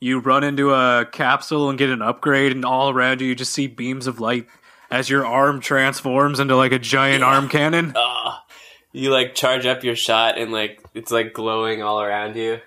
You 0.00 0.18
run 0.20 0.42
into 0.44 0.72
a 0.72 1.06
capsule 1.10 1.68
and 1.70 1.78
get 1.78 1.90
an 1.90 2.02
upgrade, 2.02 2.50
and 2.52 2.64
all 2.64 2.90
around 2.90 3.20
you, 3.20 3.28
you 3.28 3.34
just 3.36 3.52
see 3.52 3.68
beams 3.68 4.06
of 4.08 4.18
light 4.20 4.46
as 4.90 5.08
your 5.08 5.24
arm 5.24 5.60
transforms 5.60 6.40
into 6.40 6.56
like 6.56 6.72
a 6.72 6.78
giant 6.78 7.22
arm 7.24 7.48
cannon. 7.48 7.92
Oh, 7.96 8.36
you 8.92 9.10
like 9.10 9.34
charge 9.34 9.66
up 9.66 9.84
your 9.84 9.96
shot 9.96 10.38
and 10.38 10.52
like 10.52 10.82
it's 10.94 11.10
like 11.10 11.32
glowing 11.32 11.82
all 11.82 12.00
around 12.00 12.36
you. 12.36 12.60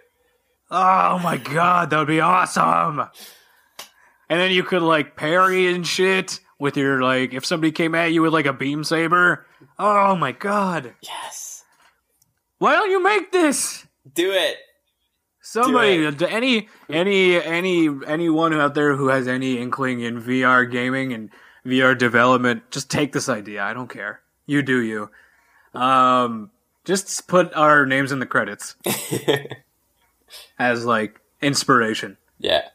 Oh 0.71 1.19
my 1.19 1.37
god, 1.37 1.89
that 1.89 1.97
would 1.99 2.07
be 2.07 2.19
awesome. 2.19 3.07
And 4.29 4.39
then 4.39 4.51
you 4.51 4.63
could 4.63 4.81
like 4.81 5.15
parry 5.15 5.67
and 5.67 5.85
shit 5.85 6.39
with 6.59 6.77
your 6.77 7.01
like 7.01 7.33
if 7.33 7.45
somebody 7.45 7.71
came 7.71 7.95
at 7.95 8.11
you 8.11 8.21
with 8.21 8.33
like 8.33 8.47
a 8.47 8.53
beam 8.53 8.83
saber. 8.83 9.45
Oh 9.77 10.15
my 10.15 10.31
god. 10.31 10.95
Yes. 11.01 11.63
Why 12.57 12.73
don't 12.73 12.89
you 12.89 13.03
make 13.03 13.31
this? 13.31 13.85
Do 14.13 14.31
it. 14.31 14.57
Somebody 15.41 15.97
Do 15.97 16.11
to 16.11 16.31
any 16.31 16.67
any 16.89 17.39
any 17.39 17.87
anyone 18.07 18.53
out 18.53 18.73
there 18.73 18.95
who 18.95 19.09
has 19.09 19.27
any 19.27 19.59
inkling 19.59 20.01
in 20.01 20.21
VR 20.21 20.69
gaming 20.69 21.13
and 21.13 21.29
VR 21.65 21.97
development, 21.97 22.71
just 22.71 22.89
take 22.89 23.11
this 23.11 23.29
idea. 23.29 23.63
I 23.63 23.73
don't 23.73 23.89
care. 23.89 24.21
You 24.47 24.63
do 24.63 24.81
you. 24.81 25.11
Um 25.75 26.51
just 26.85 27.27
put 27.27 27.53
our 27.55 27.85
names 27.85 28.11
in 28.11 28.19
the 28.19 28.25
credits 28.25 28.75
as 30.59 30.85
like 30.85 31.19
inspiration. 31.41 32.17
yeah. 32.39 32.69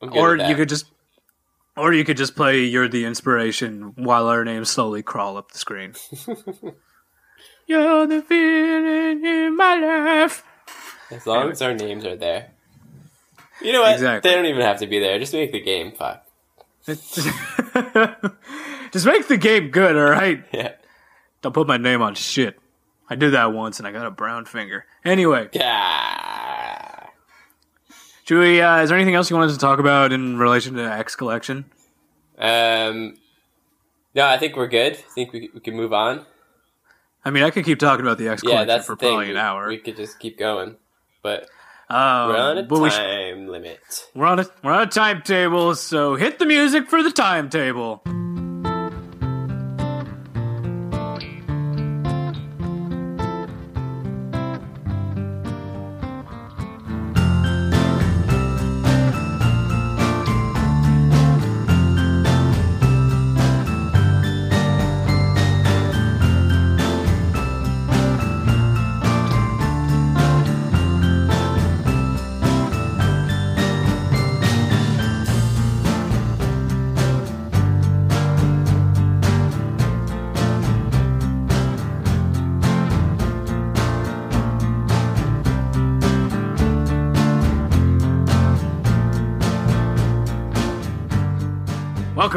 Or 0.00 0.36
you 0.36 0.54
could 0.54 0.68
just 0.68 0.86
or 1.76 1.92
you 1.94 2.04
could 2.04 2.16
just 2.18 2.36
play 2.36 2.60
you're 2.64 2.88
the 2.88 3.04
inspiration 3.06 3.92
while 3.96 4.28
our 4.28 4.44
names 4.44 4.70
slowly 4.70 5.02
crawl 5.02 5.36
up 5.38 5.50
the 5.50 5.58
screen 5.58 5.94
you're 7.66 8.06
the 8.06 8.20
feeling 8.22 9.24
in 9.24 9.56
my 9.56 9.76
life 9.76 10.44
as 11.10 11.26
long 11.26 11.50
as 11.50 11.62
our 11.62 11.74
names 11.74 12.04
are 12.04 12.16
there. 12.16 12.50
You 13.62 13.72
know 13.72 13.82
what? 13.82 13.94
Exactly. 13.94 14.28
They 14.28 14.36
don't 14.36 14.46
even 14.46 14.62
have 14.62 14.78
to 14.80 14.86
be 14.86 14.98
there. 14.98 15.18
Just 15.18 15.32
make 15.32 15.52
the 15.52 15.60
game. 15.60 15.92
Fuck. 15.92 16.26
just 16.86 17.06
make 19.06 19.26
the 19.28 19.38
game 19.40 19.70
good 19.70 19.96
all 19.96 20.10
right 20.10 20.44
Yeah. 20.52 20.72
Don't 21.44 21.52
put 21.52 21.68
my 21.68 21.76
name 21.76 22.00
on 22.02 22.14
shit 22.14 22.58
i 23.08 23.14
did 23.14 23.32
that 23.34 23.52
once 23.52 23.78
and 23.78 23.86
i 23.86 23.92
got 23.92 24.06
a 24.06 24.10
brown 24.10 24.44
finger 24.46 24.84
anyway 25.04 25.48
Yeah. 25.52 27.06
we, 28.30 28.60
uh, 28.60 28.78
is 28.82 28.88
there 28.88 28.98
anything 28.98 29.14
else 29.14 29.30
you 29.30 29.36
wanted 29.36 29.52
to 29.52 29.58
talk 29.58 29.78
about 29.78 30.12
in 30.12 30.38
relation 30.38 30.74
to 30.74 30.82
x 30.82 31.14
collection 31.14 31.66
Um. 32.38 33.16
No, 34.16 34.24
I 34.26 34.38
think 34.38 34.54
we're 34.56 34.68
good. 34.68 34.92
I 34.94 35.12
think 35.14 35.32
we, 35.32 35.50
we 35.52 35.60
can 35.60 35.74
move 35.76 35.92
on. 35.92 36.24
i 37.24 37.30
mean 37.30 37.42
i 37.42 37.50
could 37.50 37.64
keep 37.64 37.78
talking 37.78 38.04
about 38.04 38.16
the 38.18 38.28
x 38.28 38.42
Yeah, 38.42 38.50
collection 38.50 38.68
that's 38.68 38.86
for 38.86 38.96
probably 38.96 39.30
an 39.30 39.36
hour 39.36 39.68
We 39.68 39.78
could 39.78 39.96
just 39.96 40.18
keep 40.18 40.38
going. 40.38 40.76
But 41.22 41.48
Um, 41.90 42.28
We're 42.28 42.36
on 42.38 42.58
a 42.58 42.62
but 42.62 42.80
we 42.80 42.90
sh- 42.90 42.96
time 42.96 43.46
limit. 43.48 43.80
we're 44.14 44.26
on 44.26 44.40
a 44.40 44.46
we're 44.62 44.72
on 44.72 44.82
a 44.82 44.90
timetable, 44.90 45.74
so 45.74 46.14
hit 46.16 46.38
the 46.38 46.46
music 46.46 46.88
for 46.88 47.02
the 47.02 47.10
timetable. 47.12 48.02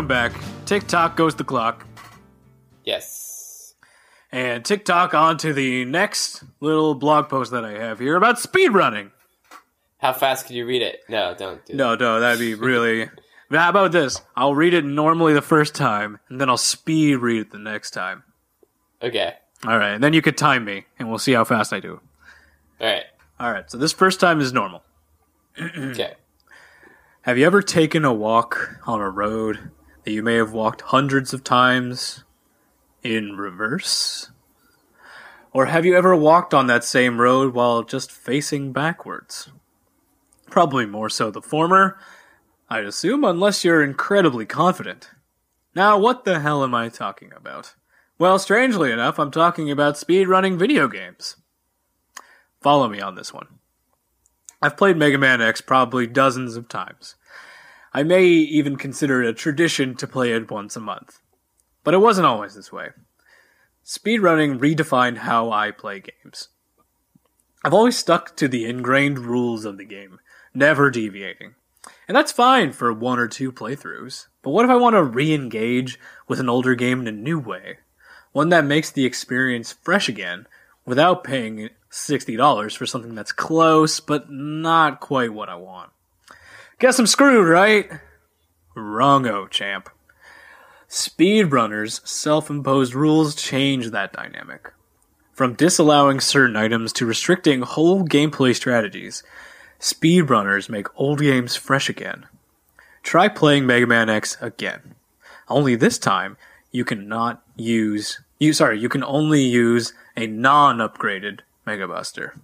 Welcome 0.07 0.31
back. 0.31 0.65
TikTok 0.65 1.17
goes 1.17 1.35
the 1.35 1.43
clock. 1.43 1.85
Yes. 2.85 3.75
And 4.31 4.63
TikTok 4.63 5.13
on 5.13 5.37
to 5.39 5.51
the 5.51 5.83
next 5.83 6.45
little 6.61 6.95
blog 6.95 7.27
post 7.27 7.51
that 7.51 7.65
I 7.65 7.71
have 7.71 7.99
here 7.99 8.15
about 8.15 8.37
speedrunning. 8.37 9.11
How 9.97 10.13
fast 10.13 10.47
can 10.47 10.55
you 10.55 10.65
read 10.65 10.81
it? 10.81 11.01
No, 11.09 11.35
don't 11.37 11.65
do 11.65 11.73
No, 11.73 11.95
no, 11.95 12.21
that'd 12.21 12.39
be 12.39 12.53
really. 12.53 13.09
How 13.51 13.69
about 13.69 13.91
this? 13.91 14.21
I'll 14.33 14.55
read 14.55 14.73
it 14.73 14.85
normally 14.85 15.33
the 15.33 15.41
first 15.41 15.75
time, 15.75 16.19
and 16.29 16.39
then 16.39 16.49
I'll 16.49 16.55
speed 16.55 17.15
read 17.15 17.41
it 17.41 17.51
the 17.51 17.59
next 17.59 17.91
time. 17.91 18.23
Okay. 19.03 19.33
All 19.65 19.77
right, 19.77 19.91
and 19.91 20.01
then 20.01 20.13
you 20.13 20.21
could 20.21 20.37
time 20.37 20.63
me, 20.63 20.85
and 20.97 21.09
we'll 21.09 21.17
see 21.17 21.33
how 21.33 21.43
fast 21.43 21.73
I 21.73 21.81
do. 21.81 21.99
All 22.79 22.87
right. 22.87 23.03
All 23.41 23.51
right, 23.51 23.69
so 23.69 23.77
this 23.77 23.91
first 23.91 24.21
time 24.21 24.39
is 24.39 24.53
normal. 24.53 24.83
Okay. 25.77 26.13
Have 27.23 27.37
you 27.37 27.45
ever 27.45 27.61
taken 27.61 28.05
a 28.05 28.13
walk 28.13 28.79
on 28.85 29.01
a 29.01 29.09
road 29.09 29.71
that 30.07 30.13
you 30.13 30.23
may 30.23 30.35
have 30.35 30.53
walked 30.53 30.79
hundreds 30.83 31.33
of 31.33 31.43
times 31.43 32.23
in 33.03 33.35
reverse? 33.35 34.31
Or 35.51 35.65
have 35.65 35.85
you 35.85 35.97
ever 35.97 36.15
walked 36.15 36.53
on 36.53 36.67
that 36.67 36.85
same 36.85 37.19
road 37.19 37.53
while 37.53 37.83
just 37.83 38.09
facing 38.09 38.71
backwards? 38.71 39.49
Probably 40.49 40.85
more 40.85 41.09
so 41.09 41.29
the 41.29 41.41
former, 41.41 41.99
I'd 42.69 42.85
assume, 42.85 43.25
unless 43.25 43.65
you're 43.65 43.83
incredibly 43.83 44.45
confident. 44.45 45.09
Now, 45.75 45.97
what 45.97 46.23
the 46.23 46.39
hell 46.39 46.63
am 46.63 46.73
I 46.73 46.87
talking 46.87 47.33
about? 47.35 47.75
Well, 48.17 48.39
strangely 48.39 48.93
enough, 48.93 49.19
I'm 49.19 49.29
talking 49.29 49.69
about 49.69 49.95
speedrunning 49.95 50.57
video 50.57 50.87
games. 50.87 51.35
Follow 52.61 52.87
me 52.87 53.01
on 53.01 53.15
this 53.15 53.33
one. 53.33 53.59
I've 54.61 54.77
played 54.77 54.95
Mega 54.95 55.17
Man 55.17 55.41
X 55.41 55.59
probably 55.59 56.07
dozens 56.07 56.55
of 56.55 56.69
times. 56.69 57.16
I 57.94 58.03
may 58.03 58.25
even 58.25 58.75
consider 58.75 59.24
it 59.24 59.29
a 59.29 59.34
tradition 59.34 59.96
to 59.96 60.08
play 60.08 60.32
it 60.34 60.51
once 60.51 60.75
a 60.75 60.82
month. 60.82 61.20
But 61.84 61.94
it 61.94 62.00
wasn't 62.00 62.27
always 62.27 62.56
this 62.56 62.72
way. 62.72 62.89
Speedrunning 63.86 64.60
redefined 64.60 65.17
how 65.17 65.52
I 65.52 65.71
play 65.71 66.02
games. 66.02 66.50
I've 67.63 67.73
always 67.73 67.97
stuck 67.97 68.36
to 68.38 68.47
the 68.47 68.65
ingrained 68.65 69.19
rules 69.19 69.65
of 69.65 69.78
the 69.78 69.86
game, 69.86 70.19
never 70.54 70.91
deviating. 70.91 71.56
And 72.08 72.15
that's 72.15 72.32
fine 72.32 72.73
for 72.73 72.91
one 72.93 73.19
or 73.19 73.28
two 73.28 73.52
playthroughs. 73.52 74.28
But 74.41 74.52
what 74.52 74.65
if 74.65 74.71
I 74.71 74.76
want 74.76 74.95
to 74.95 75.04
re 75.04 75.34
engage 75.34 76.00
with 76.28 76.39
an 76.39 76.50
older 76.50 76.76
game 76.76 77.02
in 77.02 77.08
a 77.08 77.12
new 77.12 77.39
way? 77.39 77.78
One 78.32 78.50
that 78.50 78.65
makes 78.65 78.91
the 78.91 79.06
experience 79.06 79.71
fresh 79.71 80.10
again 80.10 80.47
without 80.86 81.23
paying 81.23 81.69
$60 81.91 82.78
for 82.78 82.86
something 82.86 83.15
that's 83.15 83.32
close 83.32 84.00
but 84.00 84.30
not 84.30 85.00
quite 85.00 85.34
what 85.34 85.50
I 85.50 85.56
want. 85.56 85.91
Guess 86.79 86.99
I'm 86.99 87.07
screwed, 87.07 87.47
right? 87.47 87.89
Wrongo, 88.75 89.49
champ. 89.49 89.89
Speedrunners' 90.87 92.07
self 92.07 92.51
imposed 92.51 92.93
rules 92.93 93.35
change 93.35 93.89
that 93.89 94.13
dynamic. 94.13 94.71
From 95.33 95.55
disallowing 95.55 96.19
certain 96.19 96.55
items 96.55 96.93
to 96.93 97.05
restricting 97.07 97.61
whole 97.63 98.05
gameplay 98.05 98.55
strategies, 98.55 99.23
speedrunners 99.79 100.69
make 100.69 100.87
old 100.95 101.19
games 101.19 101.55
fresh 101.55 101.89
again. 101.89 102.27
Try 103.01 103.27
playing 103.27 103.65
Mega 103.65 103.87
Man 103.87 104.07
X 104.07 104.37
again. 104.39 104.93
Only 105.49 105.75
this 105.75 105.97
time, 105.97 106.37
you 106.71 106.85
cannot 106.85 107.41
use 107.55 108.19
you 108.37 108.53
sorry, 108.53 108.79
you 108.79 108.87
can 108.87 109.03
only 109.03 109.41
use 109.41 109.93
a 110.15 110.27
non-upgraded 110.27 111.39
Mega 111.65 111.87
Buster. 111.87 112.35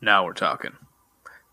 Now 0.00 0.24
we're 0.24 0.32
talking. 0.32 0.78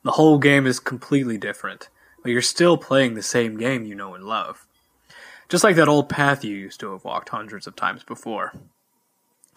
The 0.04 0.12
whole 0.12 0.38
game 0.38 0.66
is 0.66 0.80
completely 0.80 1.38
different, 1.38 1.90
but 2.24 2.32
you're 2.32 2.42
still 2.42 2.78
playing 2.78 3.14
the 3.14 3.22
same 3.22 3.58
game 3.58 3.86
you 3.86 3.96
know 3.96 4.16
and 4.16 4.24
love. 4.24 4.68
Just 5.50 5.64
like 5.64 5.76
that 5.76 5.88
old 5.88 6.10
path 6.10 6.44
you 6.44 6.56
used 6.56 6.80
to 6.80 6.92
have 6.92 7.04
walked 7.04 7.30
hundreds 7.30 7.68
of 7.68 7.76
times 7.76 8.04
before. 8.04 8.54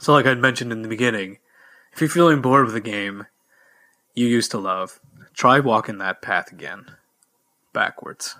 So, 0.00 0.12
like 0.12 0.26
I'd 0.26 0.40
mentioned 0.40 0.72
in 0.72 0.82
the 0.82 0.88
beginning, 0.88 1.38
if 1.92 2.00
you're 2.00 2.10
feeling 2.10 2.42
bored 2.42 2.66
with 2.66 2.74
a 2.74 2.80
game 2.80 3.26
you 4.14 4.26
used 4.26 4.50
to 4.50 4.58
love, 4.58 5.00
try 5.32 5.60
walking 5.60 5.98
that 5.98 6.20
path 6.20 6.52
again. 6.52 6.86
Backwards. 7.72 8.36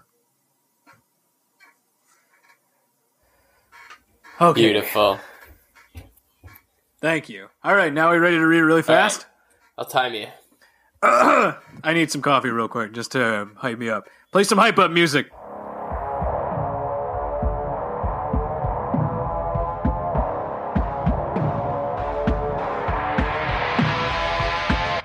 Okay. 4.40 4.60
Beautiful. 4.60 5.20
Thank 7.00 7.28
you. 7.28 7.48
All 7.62 7.74
right, 7.74 7.92
now 7.92 8.10
we're 8.10 8.20
ready 8.20 8.36
to 8.36 8.46
read 8.46 8.60
really 8.60 8.82
fast? 8.82 9.26
I'll 9.78 9.84
time 9.84 10.14
you. 10.14 10.26
I 11.84 11.92
need 11.92 12.10
some 12.10 12.22
coffee 12.22 12.48
real 12.48 12.66
quick 12.66 12.92
just 12.92 13.12
to 13.12 13.48
hype 13.56 13.78
me 13.78 13.90
up. 13.90 14.08
Play 14.32 14.42
some 14.44 14.56
hype 14.56 14.78
up 14.78 14.90
music. 14.90 15.30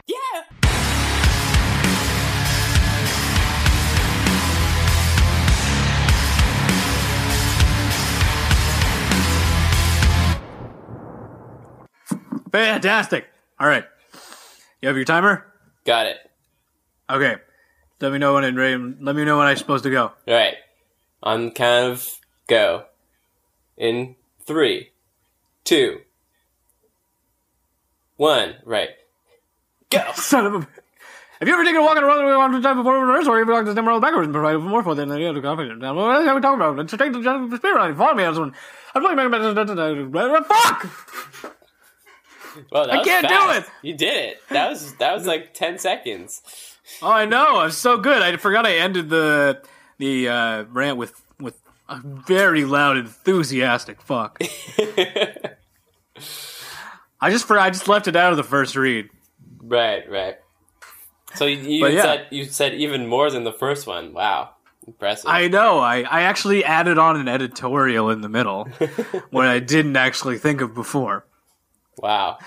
Yeah. 0.08 0.44
Fantastic. 12.54 13.28
All 13.60 13.68
right. 13.68 13.84
You 14.82 14.88
have 14.88 14.96
your 14.96 15.04
timer? 15.04 15.49
Got 15.90 16.06
it. 16.06 16.18
Okay. 17.10 17.38
Let 18.00 18.12
me 18.12 18.20
know 18.20 18.36
when 18.36 18.44
it 18.44 18.54
let 19.02 19.16
me 19.16 19.26
know 19.26 19.40
when 19.40 19.48
I'm 19.48 19.58
supposed 19.58 19.86
to 19.86 19.90
go. 19.90 20.04
All 20.04 20.14
right. 20.28 20.54
On 21.24 21.50
kind 21.50 21.88
of 21.88 22.08
go. 22.48 22.84
In 23.76 24.16
three, 24.46 24.92
two, 25.64 26.02
one. 28.18 28.58
Right. 28.66 28.90
Go. 29.90 30.04
Son 30.14 30.46
of 30.46 30.54
a 30.54 30.58
Have 31.40 31.48
you 31.48 31.56
ever 31.56 31.64
taken 31.64 31.82
a 31.82 31.84
walk 31.84 31.98
on 31.98 32.04
a 32.04 32.06
road 32.06 32.20
that 32.20 32.38
one 32.38 32.62
time 32.62 32.78
before 32.78 33.04
reverse 33.04 33.26
or 33.26 33.42
even 33.42 33.52
walked 33.52 33.66
the 33.66 33.74
same 33.74 33.88
road 33.88 34.02
backwards 34.02 34.28
and 34.28 34.34
provided 34.36 34.60
more 34.60 34.84
for 34.84 34.94
than 34.94 35.10
the 35.10 35.28
other 35.28 35.42
confident? 35.42 35.82
Now, 35.82 35.96
what 35.96 36.28
are 36.28 36.36
we 36.36 36.40
talking 36.40 36.62
about? 36.62 36.78
Let's 36.78 36.92
take 36.92 37.14
the 37.14 37.20
the 37.20 37.58
spirit. 37.58 37.98
Follow 37.98 38.14
me 38.14 38.26
on 38.26 38.40
one. 38.40 38.54
I'm 38.94 39.16
Mega 39.16 39.28
Man. 39.28 40.44
Fuck! 40.44 41.56
Well, 42.72 42.88
that 42.88 43.00
I 43.00 43.04
can't 43.04 43.28
do 43.28 43.52
it. 43.52 43.66
You 43.82 43.96
did 43.96 44.16
it. 44.16 44.38
That 44.50 44.70
was 44.70 44.96
that 44.96 45.14
was 45.14 45.26
like 45.34 45.54
ten 45.54 45.78
seconds. 45.78 46.42
Oh, 47.02 47.12
I 47.12 47.26
know. 47.26 47.60
I'm 47.60 47.72
so 47.72 47.98
good. 47.98 48.22
I 48.22 48.36
forgot 48.38 48.66
I 48.66 48.76
ended 48.76 49.10
the 49.10 49.62
the 49.98 50.30
uh, 50.30 50.64
rant 50.70 50.98
with 50.98 51.22
with 51.40 51.60
a 51.88 52.00
very 52.04 52.66
loud, 52.66 52.98
enthusiastic 52.98 54.02
fuck. 54.02 54.42
I 57.22 57.30
just 57.30 57.50
I 57.52 57.70
just 57.70 57.88
left 57.88 58.08
it 58.08 58.16
out 58.16 58.32
of 58.32 58.38
the 58.38 58.44
first 58.44 58.76
read. 58.76 59.10
right, 59.62 60.10
right. 60.10 60.38
So 61.36 61.46
you, 61.46 61.58
you 61.58 61.88
yeah. 61.88 62.02
said 62.02 62.28
you 62.32 62.46
said 62.46 62.74
even 62.74 63.08
more 63.08 63.30
than 63.30 63.44
the 63.44 63.54
first 63.54 63.86
one. 63.86 64.14
Wow, 64.14 64.52
impressive. 64.88 65.30
I 65.30 65.48
know. 65.48 65.80
I, 65.80 66.02
I 66.02 66.22
actually 66.24 66.64
added 66.64 66.98
on 66.98 67.18
an 67.18 67.28
editorial 67.28 68.10
in 68.10 68.22
the 68.22 68.30
middle 68.30 68.66
what 69.30 69.48
I 69.48 69.60
didn't 69.60 69.96
actually 69.96 70.38
think 70.38 70.62
of 70.62 70.74
before. 70.74 71.26
Wow. 72.02 72.38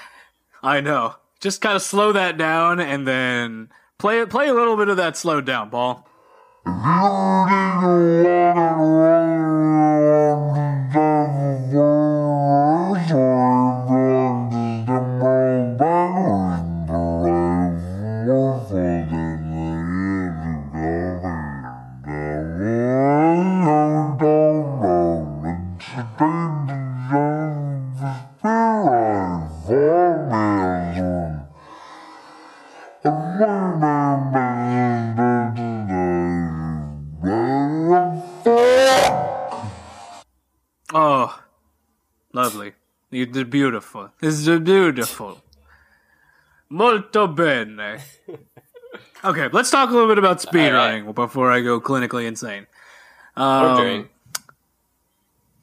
I 0.63 0.81
know. 0.81 1.17
Just 1.41 1.61
kind 1.61 1.77
of 1.77 1.83
slow 1.83 2.13
that 2.13 2.39
down 2.39 2.81
and 2.81 3.07
then 3.07 3.69
play 3.99 4.25
play 4.27 4.49
a 4.49 4.55
little 4.55 4.77
bit 4.77 4.89
of 4.89 4.97
that 4.97 5.17
slowed 5.17 5.47
down, 5.47 5.71
Paul. 5.71 6.07
You 43.33 43.45
did 43.45 43.51
beautiful. 43.51 44.11
It's 44.21 44.47
beautiful. 44.47 45.41
Molto 46.69 47.27
bene. 47.27 47.99
Okay, 49.25 49.49
let's 49.53 49.71
talk 49.71 49.89
a 49.89 49.93
little 49.93 50.09
bit 50.09 50.19
about 50.19 50.39
speedrunning 50.43 51.01
Alright. 51.03 51.15
before 51.15 51.51
I 51.51 51.61
go 51.63 51.81
clinically 51.81 52.27
insane. 52.27 52.67
Um, 53.37 53.65
Or 53.65 53.77
during. 53.77 54.09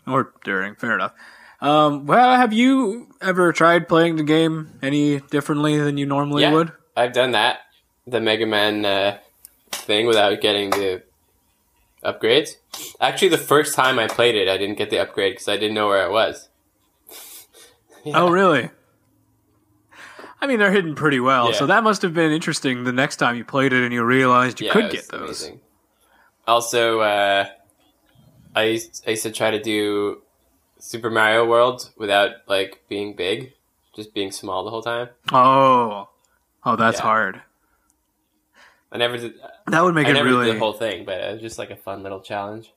Or 0.07 0.33
during, 0.45 0.75
fair 0.75 0.95
enough. 0.95 1.13
Um, 1.61 2.05
well, 2.07 2.35
have 2.37 2.53
you 2.53 3.09
ever 3.21 3.51
tried 3.51 3.87
playing 3.87 4.15
the 4.15 4.23
game 4.23 4.79
any 4.81 5.19
differently 5.19 5.77
than 5.77 5.97
you 5.97 6.05
normally 6.07 6.41
Yeah, 6.43 6.53
would? 6.53 6.71
I've 6.97 7.13
done 7.13 7.33
that. 7.33 7.59
The 8.07 8.21
Mega 8.21 8.45
Man 8.47 8.85
uh, 8.85 9.19
thing 9.71 10.07
without 10.07 10.39
getting 10.41 10.69
the 10.71 11.03
upgrades. 12.03 12.51
Actually, 12.99 13.29
the 13.29 13.37
first 13.37 13.75
time 13.75 13.99
I 13.99 14.07
played 14.07 14.35
it, 14.35 14.47
I 14.47 14.57
didn't 14.57 14.77
get 14.77 14.89
the 14.89 14.99
upgrade 14.99 15.33
because 15.33 15.49
I 15.49 15.57
didn't 15.57 15.75
know 15.75 15.87
where 15.87 16.07
it 16.07 16.11
was. 16.11 16.47
Yeah. 18.05 18.17
Oh, 18.19 18.29
really? 18.29 18.69
I 20.41 20.47
mean, 20.47 20.57
they're 20.59 20.71
hidden 20.71 20.95
pretty 20.95 21.19
well, 21.19 21.47
Yeah. 21.51 21.57
so 21.57 21.65
that 21.65 21.83
must 21.83 22.01
have 22.01 22.13
been 22.13 22.31
interesting 22.31 22.85
the 22.85 22.93
next 22.93 23.17
time 23.17 23.35
you 23.35 23.43
played 23.43 23.73
it 23.73 23.83
and 23.83 23.93
you 23.93 24.03
realized 24.03 24.61
you 24.61 24.67
Yeah, 24.67 24.73
could 24.73 24.89
get 24.89 25.07
those. 25.09 25.41
amazing. 25.43 25.59
Also, 26.47 27.01
uh, 27.01 27.45
I 28.55 28.63
used, 28.63 29.03
I 29.05 29.11
used 29.11 29.23
to 29.23 29.31
try 29.31 29.51
to 29.51 29.61
do 29.61 30.21
Super 30.79 31.09
Mario 31.09 31.45
World 31.45 31.91
without 31.97 32.31
like 32.47 32.81
being 32.87 33.15
big, 33.15 33.53
just 33.95 34.13
being 34.13 34.31
small 34.31 34.63
the 34.63 34.69
whole 34.69 34.81
time. 34.81 35.09
Oh, 35.33 36.07
oh, 36.63 36.75
that's 36.77 36.99
hard. 36.99 37.41
I 38.91 38.97
never 38.97 39.17
did. 39.17 39.33
That 39.67 39.83
would 39.83 39.93
make 39.93 40.07
I 40.07 40.11
it 40.11 40.13
never 40.13 40.29
really. 40.29 40.45
did 40.45 40.55
the 40.55 40.59
whole 40.59 40.73
thing, 40.73 41.03
but 41.05 41.19
it 41.19 41.33
was 41.33 41.41
just 41.41 41.59
like 41.59 41.69
a 41.69 41.75
fun 41.75 42.01
little 42.01 42.21
challenge. 42.21 42.71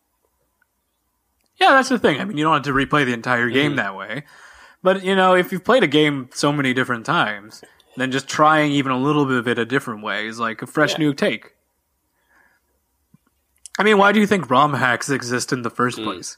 Yeah, 1.58 1.70
that's 1.70 1.88
the 1.90 1.98
thing. 1.98 2.20
I 2.20 2.24
mean, 2.24 2.36
you 2.36 2.44
don't 2.44 2.54
have 2.54 2.62
to 2.64 2.72
replay 2.72 3.04
the 3.06 3.12
entire 3.12 3.48
game 3.48 3.74
Mhm. 3.74 3.76
that 3.76 3.94
way. 3.96 4.24
But, 4.82 5.04
you 5.04 5.14
know, 5.14 5.34
if 5.34 5.52
you've 5.52 5.64
played 5.64 5.82
a 5.84 5.88
game 5.88 6.28
so 6.34 6.52
many 6.52 6.74
different 6.74 7.06
times, 7.06 7.62
then 7.96 8.10
just 8.10 8.28
trying 8.28 8.72
even 8.72 8.90
a 8.90 8.98
little 8.98 9.24
bit 9.26 9.36
of 9.38 9.48
it 9.48 9.58
a 9.58 9.64
different 9.64 10.02
way 10.02 10.26
is 10.26 10.38
like 10.40 10.60
a 10.62 10.66
fresh 10.66 10.92
Yeah. 10.92 10.98
new 10.98 11.14
take. 11.14 11.52
I 13.78 13.84
mean, 13.84 13.98
why 13.98 14.12
do 14.12 14.20
you 14.20 14.26
think 14.26 14.50
ROM 14.50 14.74
hacks 14.74 15.08
exist 15.08 15.52
in 15.52 15.62
the 15.62 15.70
first 15.70 15.98
Mm. 15.98 16.04
place? 16.04 16.36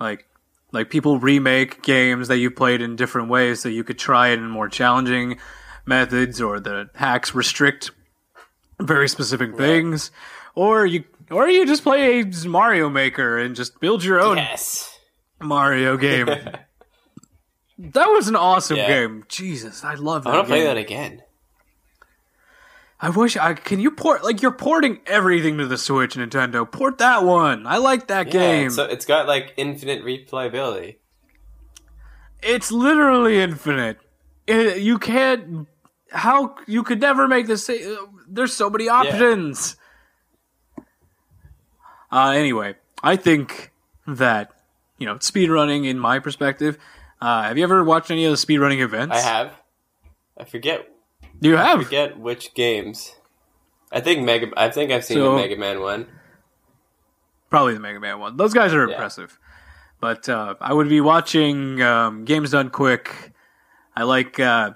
Like, 0.00 0.26
like 0.72 0.90
people 0.90 1.18
remake 1.18 1.82
games 1.82 2.28
that 2.28 2.38
you 2.38 2.50
played 2.50 2.80
in 2.80 2.96
different 2.96 3.28
ways 3.28 3.60
so 3.60 3.68
you 3.68 3.84
could 3.84 3.98
try 3.98 4.28
it 4.28 4.38
in 4.38 4.48
more 4.48 4.68
challenging 4.68 5.38
methods, 5.86 6.40
or 6.40 6.58
the 6.60 6.90
hacks 6.94 7.34
restrict 7.34 7.90
very 8.80 9.08
specific 9.08 9.56
things, 9.56 10.10
or 10.54 10.84
you 10.86 11.04
or 11.30 11.48
you 11.48 11.64
just 11.66 11.82
play 11.82 12.20
a 12.20 12.48
Mario 12.48 12.88
Maker 12.88 13.38
and 13.38 13.54
just 13.54 13.78
build 13.80 14.02
your 14.04 14.20
own 14.20 14.36
Yes. 14.38 14.98
Mario 15.40 15.96
game. 15.96 16.28
that 17.78 18.06
was 18.06 18.28
an 18.28 18.36
awesome 18.36 18.76
Yeah. 18.76 18.86
game. 18.88 19.24
Jesus, 19.28 19.84
I 19.84 19.94
love 19.94 20.24
that. 20.24 20.30
I 20.30 20.36
want 20.36 20.46
to 20.48 20.52
play 20.52 20.64
that 20.64 20.76
again. 20.76 21.22
I 23.00 23.10
wish 23.10 23.36
I 23.36 23.54
can. 23.54 23.80
You 23.80 23.90
port 23.90 24.24
like 24.24 24.40
you're 24.40 24.52
porting 24.52 25.00
everything 25.06 25.58
to 25.58 25.66
the 25.66 25.76
Switch, 25.76 26.14
Nintendo. 26.14 26.70
Port 26.70 26.98
that 26.98 27.22
one. 27.24 27.66
I 27.66 27.76
like 27.76 28.06
that 28.06 28.26
Yeah, 28.26 28.32
game. 28.32 28.70
so 28.70 28.84
it's 28.84 29.04
got 29.04 29.26
like 29.26 29.52
infinite 29.56 30.02
replayability. 30.04 30.96
it's 32.42 32.70
literally 32.72 33.40
infinite. 33.40 33.98
It, 34.46 34.78
you 34.78 34.98
can't. 34.98 35.66
How 36.12 36.54
you 36.66 36.82
could 36.82 37.00
never 37.00 37.26
make 37.28 37.46
the 37.46 37.58
same. 37.58 37.96
There's 38.28 38.54
so 38.54 38.70
many 38.70 38.88
options. 38.88 39.76
Uh, 42.10 42.30
anyway, 42.30 42.76
I 43.02 43.16
think 43.16 43.72
that 44.06 44.52
you 44.98 45.06
know 45.06 45.16
speedrunning, 45.16 45.86
in 45.86 45.98
my 45.98 46.20
perspective. 46.20 46.78
Uh, 47.24 47.42
have 47.44 47.56
you 47.56 47.64
ever 47.64 47.82
watched 47.82 48.10
any 48.10 48.24
of 48.26 48.30
the 48.32 48.36
speedrunning 48.36 48.80
events? 48.80 49.16
I 49.16 49.20
have. 49.20 49.52
I 50.38 50.44
forget 50.44 50.86
You 51.40 51.56
have. 51.56 51.82
forget 51.82 52.18
which 52.18 52.52
games. 52.54 53.14
I 53.90 54.00
think 54.00 54.24
Mega. 54.24 54.48
I 54.56 54.68
think 54.68 54.90
I've 54.90 55.04
seen 55.04 55.16
So- 55.18 55.30
the 55.30 55.36
Mega 55.42 55.56
Man 55.56 55.80
one. 55.80 56.06
Probably 57.48 57.74
the 57.74 57.80
Mega 57.80 58.00
Man 58.00 58.18
one. 58.18 58.36
Those 58.36 58.52
guys 58.52 58.74
are 58.74 58.86
Yeah. 58.86 58.94
impressive. 58.94 59.38
But 60.00 60.28
uh, 60.28 60.56
I 60.60 60.72
would 60.74 60.88
be 60.88 61.00
watching 61.00 61.80
um, 61.80 62.24
Games 62.24 62.50
Done 62.50 62.68
Quick. 62.68 63.32
I 63.96 64.02
like. 64.02 64.38
Uh, 64.38 64.72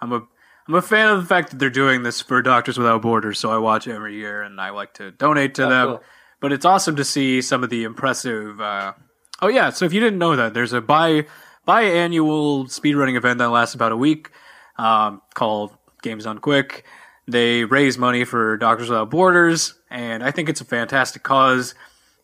I'm 0.00 0.12
a. 0.12 0.22
I'm 0.66 0.74
a 0.74 0.82
fan 0.82 1.08
of 1.08 1.20
the 1.20 1.26
fact 1.26 1.50
that 1.50 1.58
they're 1.58 1.68
doing 1.68 2.02
this 2.02 2.22
for 2.22 2.40
Doctors 2.40 2.78
Without 2.78 3.02
Borders, 3.02 3.38
so 3.38 3.50
I 3.52 3.58
watch 3.58 3.86
every 3.86 4.16
year 4.16 4.40
and 4.42 4.58
I 4.58 4.70
like 4.70 4.94
to 4.94 5.10
donate 5.10 5.54
to 5.56 5.66
Oh, 5.66 5.68
them. 5.68 5.86
cool. 5.88 6.02
But 6.40 6.52
it's 6.52 6.64
awesome 6.64 6.96
to 6.96 7.04
see 7.04 7.42
some 7.42 7.62
of 7.62 7.68
the 7.68 7.84
impressive. 7.84 8.58
Uh, 8.60 8.94
oh 9.42 9.48
yeah, 9.48 9.68
so 9.68 9.84
if 9.84 9.92
you 9.92 10.00
didn't 10.00 10.18
know 10.18 10.34
that, 10.36 10.54
there's 10.54 10.72
a 10.72 10.80
bi 10.80 11.26
biannual 11.66 12.66
speedrunning 12.66 13.16
event 13.16 13.38
that 13.38 13.48
lasts 13.50 13.74
about 13.74 13.92
a 13.92 13.96
week 13.96 14.30
um, 14.76 15.22
called 15.34 15.76
Games 16.02 16.24
Done 16.24 16.38
Quick. 16.38 16.84
They 17.26 17.64
raise 17.64 17.96
money 17.96 18.24
for 18.24 18.56
Doctors 18.58 18.90
Without 18.90 19.10
Borders, 19.10 19.74
and 19.90 20.22
I 20.22 20.30
think 20.30 20.48
it's 20.48 20.60
a 20.60 20.64
fantastic 20.64 21.22
cause, 21.22 21.74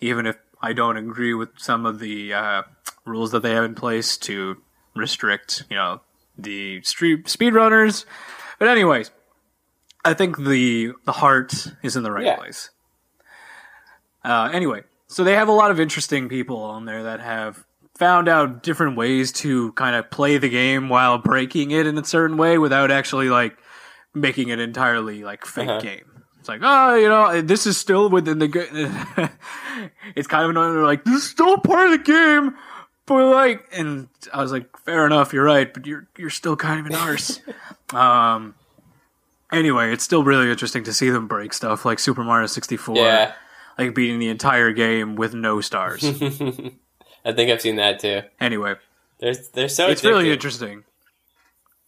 even 0.01 0.27
if 0.27 0.37
I 0.61 0.75
don't 0.75 0.99
agree 0.99 1.33
with 1.33 1.49
some 1.57 1.87
of 1.87 2.01
the 2.01 2.35
uh, 2.35 2.63
rules 3.07 3.31
that 3.33 3.41
they 3.43 3.53
have 3.53 3.65
in 3.65 3.75
place 3.75 4.19
to 4.19 4.59
restrict, 4.95 5.65
you 5.71 5.77
know, 5.77 6.01
the 6.37 6.83
street 6.83 7.25
speedrunners. 7.27 8.05
But 8.59 8.69
anyways, 8.69 9.11
I 10.05 10.13
think 10.13 10.37
the 10.37 10.93
the 11.05 11.13
heart 11.13 11.69
is 11.83 11.97
in 11.97 12.03
the 12.03 12.13
right 12.13 12.27
Yeah. 12.27 12.37
place. 12.37 12.69
Uh, 14.23 14.51
anyway, 14.53 14.83
so 15.07 15.25
they 15.25 15.35
have 15.35 15.49
a 15.49 15.53
lot 15.53 15.71
of 15.71 15.81
interesting 15.81 16.29
people 16.29 16.59
on 16.59 16.85
there 16.85 17.05
that 17.05 17.21
have 17.21 17.65
found 18.01 18.29
out 18.29 18.63
different 18.65 18.97
ways 18.97 19.31
to 19.31 19.73
kind 19.75 19.95
of 19.95 20.11
play 20.11 20.39
the 20.39 20.49
game 20.49 20.89
while 20.89 21.19
breaking 21.19 21.71
it 21.71 21.87
in 21.87 21.97
a 21.99 22.05
certain 22.05 22.37
way 22.39 22.57
without 22.59 22.91
actually 22.91 23.29
like 23.29 23.57
making 24.15 24.49
it 24.49 24.59
entirely 24.59 25.23
like 25.23 25.45
fake 25.47 25.69
Uh-huh. 25.69 25.81
game. 25.81 26.07
It's 26.41 26.49
like, 26.49 26.63
oh, 26.65 26.95
you 26.95 27.09
know, 27.09 27.43
this 27.43 27.67
is 27.67 27.77
still 27.77 28.09
within 28.09 28.39
the 28.39 28.49
game. 28.49 28.67
it's 30.17 30.27
kind 30.27 30.45
of 30.45 30.51
annoying. 30.51 30.73
They're 30.75 30.83
like, 30.85 31.05
this 31.05 31.17
is 31.23 31.31
still 31.31 31.59
part 31.59 31.93
of 31.93 31.93
the 31.93 31.99
game, 32.13 32.57
but 33.07 33.31
like, 33.31 33.63
and 33.73 34.09
I 34.33 34.41
was 34.41 34.51
like, 34.51 34.75
fair 34.79 35.05
enough, 35.05 35.35
you're 35.35 35.45
right, 35.45 35.73
but 35.73 35.85
you're 35.87 36.09
you're 36.17 36.31
still 36.31 36.57
kind 36.57 36.81
of 36.81 36.87
an 36.87 36.95
arse. 36.95 37.41
um. 37.95 38.55
Anyway, 39.53 39.93
it's 39.93 40.05
still 40.05 40.23
really 40.25 40.49
interesting 40.51 40.85
to 40.85 40.93
see 40.95 41.11
them 41.11 41.27
break 41.27 41.53
stuff 41.53 41.85
like 41.85 41.99
Super 41.99 42.23
Mario 42.25 42.47
64, 42.47 42.97
Yeah, 42.97 43.33
like 43.77 43.95
beating 43.97 44.21
the 44.21 44.29
entire 44.29 44.73
game 44.73 45.17
with 45.17 45.35
no 45.35 45.61
stars. 45.61 46.03
I 47.25 47.33
think 47.33 47.51
I've 47.51 47.61
seen 47.61 47.77
that 47.77 48.01
too. 48.01 48.23
anyway, 48.41 48.75
They're 49.19 49.35
they're 49.53 49.69
so. 49.69 49.89
it's 49.89 50.05
really 50.05 50.31
interesting. 50.33 50.85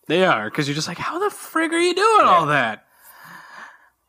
They 0.08 0.24
are 0.24 0.50
because 0.50 0.66
you're 0.68 0.74
just 0.74 0.88
like, 0.88 0.98
how 0.98 1.18
the 1.18 1.34
frig 1.34 1.70
are 1.70 1.80
you 1.80 1.94
doing 1.94 2.26
all 2.26 2.46
that? 2.46 2.84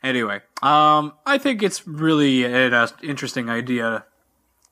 Anyway, 0.02 0.42
um, 0.62 1.14
I 1.26 1.38
think 1.38 1.64
it's 1.64 1.88
really 1.88 2.44
an 2.44 2.74
uh, 2.74 2.88
interesting 3.02 3.50
idea, 3.50 4.04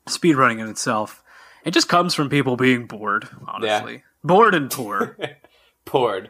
speedrunning 0.07 0.59
in 0.59 0.67
itself. 0.67 1.23
It 1.63 1.71
just 1.71 1.87
comes 1.87 2.13
from 2.13 2.27
people 2.29 2.57
being 2.57 2.85
bored, 2.85 3.29
honestly. 3.47 4.03
Bored 4.23 4.53
and 4.55 4.69
poor. 4.69 5.17
Poured. 5.85 6.29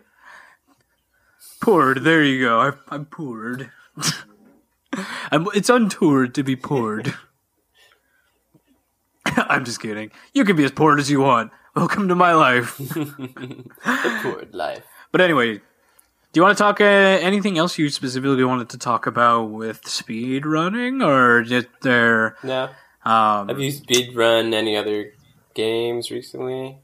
poured. 1.62 2.04
There 2.04 2.24
you 2.24 2.42
go. 2.46 2.60
I, 2.62 2.72
I'm 2.90 3.06
poured. 3.06 3.70
I'm, 5.32 5.48
it's 5.54 5.70
untoured 5.70 6.34
to 6.36 6.44
be 6.44 6.56
poured. 6.56 7.14
I'm 9.50 9.66
just 9.66 9.82
kidding. 9.82 10.12
You 10.34 10.46
can 10.46 10.56
be 10.56 10.64
as 10.64 10.72
poor 10.72 10.98
as 10.98 11.10
you 11.10 11.22
want. 11.22 11.52
Welcome 11.76 12.08
to 12.10 12.16
my 12.16 12.34
life. 12.34 12.78
The 12.96 14.20
poured 14.22 14.54
life. 14.54 14.84
But 15.12 15.22
anyway, 15.22 15.56
do 15.56 15.62
you 16.34 16.42
want 16.42 16.58
to 16.58 16.64
talk 16.64 16.82
uh, 16.82 16.84
anything 16.84 17.58
else 17.58 17.78
you 17.78 17.90
specifically 17.90 18.44
wanted 18.44 18.70
to 18.70 18.78
talk 18.78 19.08
about 19.08 19.46
with 19.46 19.88
speed 19.88 20.46
running, 20.46 21.02
or 21.02 21.44
just 21.44 21.68
there? 21.82 22.38
No. 22.44 22.70
Um, 23.04 23.50
Have 23.50 23.60
you 23.60 23.72
speed 23.72 24.16
run 24.16 24.54
any 24.54 24.76
other 24.78 25.14
games 25.54 26.12
recently? 26.12 26.78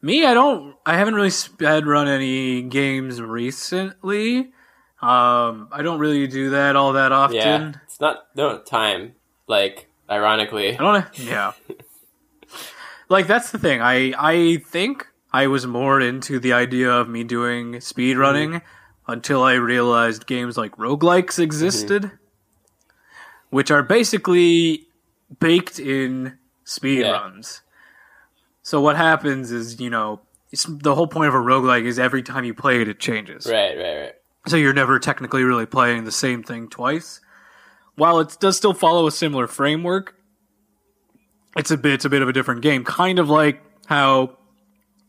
me, 0.00 0.24
I 0.24 0.34
don't. 0.34 0.76
I 0.86 0.96
haven't 0.96 1.14
really 1.14 1.30
speed 1.30 1.86
run 1.86 2.08
any 2.08 2.62
games 2.62 3.20
recently. 3.20 4.52
Um, 5.00 5.68
I 5.70 5.82
don't 5.82 5.98
really 5.98 6.26
do 6.26 6.50
that 6.50 6.76
all 6.76 6.94
that 6.94 7.12
often. 7.12 7.36
Yeah, 7.36 7.72
it's 7.84 8.00
not 8.00 8.26
no 8.34 8.58
time. 8.60 9.14
Like 9.46 9.87
ironically, 10.10 10.74
I 10.74 10.76
don't. 10.76 11.18
Know. 11.18 11.24
Yeah. 11.24 11.52
like 13.08 13.26
that's 13.26 13.50
the 13.50 13.58
thing. 13.58 13.80
I 13.80 14.12
I 14.18 14.56
think 14.58 15.06
I 15.32 15.46
was 15.46 15.66
more 15.66 16.00
into 16.00 16.38
the 16.38 16.52
idea 16.52 16.90
of 16.90 17.08
me 17.08 17.24
doing 17.24 17.80
speed 17.80 18.12
mm-hmm. 18.12 18.20
running 18.20 18.62
until 19.06 19.42
I 19.42 19.54
realized 19.54 20.26
games 20.26 20.56
like 20.56 20.76
roguelikes 20.76 21.34
mm-hmm. 21.34 21.42
existed, 21.42 22.10
which 23.50 23.70
are 23.70 23.82
basically 23.82 24.86
baked 25.40 25.78
in 25.78 26.38
speed 26.64 27.00
Yeah. 27.00 27.12
runs. 27.12 27.62
So 28.62 28.80
what 28.80 28.96
happens 28.96 29.50
is, 29.50 29.80
you 29.80 29.88
know, 29.88 30.20
the 30.68 30.94
whole 30.94 31.06
point 31.06 31.28
of 31.28 31.34
a 31.34 31.38
roguelike 31.38 31.84
is 31.84 31.98
every 31.98 32.22
time 32.22 32.44
you 32.44 32.54
play 32.54 32.80
it, 32.82 32.88
it 32.88 32.98
changes. 32.98 33.46
right, 33.46 33.76
right, 33.76 34.00
right. 34.00 34.12
So 34.46 34.56
you're 34.56 34.74
never 34.74 34.98
technically 34.98 35.42
really 35.42 35.66
playing 35.66 36.04
the 36.04 36.12
same 36.12 36.42
thing 36.42 36.68
twice. 36.68 37.20
While 37.98 38.20
it 38.20 38.36
does 38.38 38.56
still 38.56 38.74
follow 38.74 39.06
a 39.08 39.12
similar 39.12 39.48
framework, 39.48 40.14
it's 41.56 41.72
a 41.72 41.76
bit 41.76 41.94
it's 41.94 42.04
a 42.04 42.08
bit 42.08 42.22
of 42.22 42.28
a 42.28 42.32
different 42.32 42.62
game, 42.62 42.84
kind 42.84 43.18
of 43.18 43.28
like 43.28 43.60
how 43.86 44.38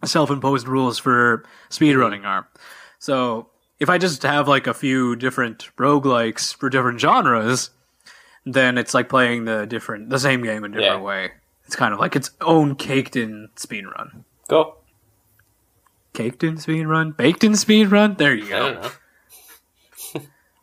self-imposed 0.03 0.67
rules 0.67 0.97
for 0.97 1.45
speedrunning 1.69 2.25
are. 2.25 2.47
So 2.97 3.49
if 3.79 3.89
I 3.89 3.99
just 3.99 4.23
have 4.23 4.47
like 4.47 4.65
a 4.65 4.73
few 4.73 5.15
different 5.15 5.69
roguelikes 5.77 6.55
for 6.55 6.69
different 6.69 6.99
genres, 6.99 7.69
then 8.45 8.77
it's 8.79 8.93
like 8.95 9.07
playing 9.07 9.45
the 9.45 9.67
different 9.67 10.09
the 10.09 10.17
same 10.19 10.41
game 10.41 10.63
in 10.63 10.73
a 10.73 10.77
different 10.77 11.01
Yeah. 11.01 11.05
way. 11.07 11.31
It's 11.65 11.75
kind 11.75 11.93
of 11.93 11.99
like 11.99 12.15
its 12.15 12.31
own 12.41 12.75
caked 12.75 13.15
in 13.15 13.49
speedrun. 13.55 14.23
Go. 14.47 14.77
Caked 16.13 16.43
in 16.43 16.55
speedrun? 16.55 17.15
Baked 17.15 17.43
in 17.43 17.51
speedrun? 17.51 18.17
There 18.17 18.33
you 18.33 18.49
go. 18.49 18.89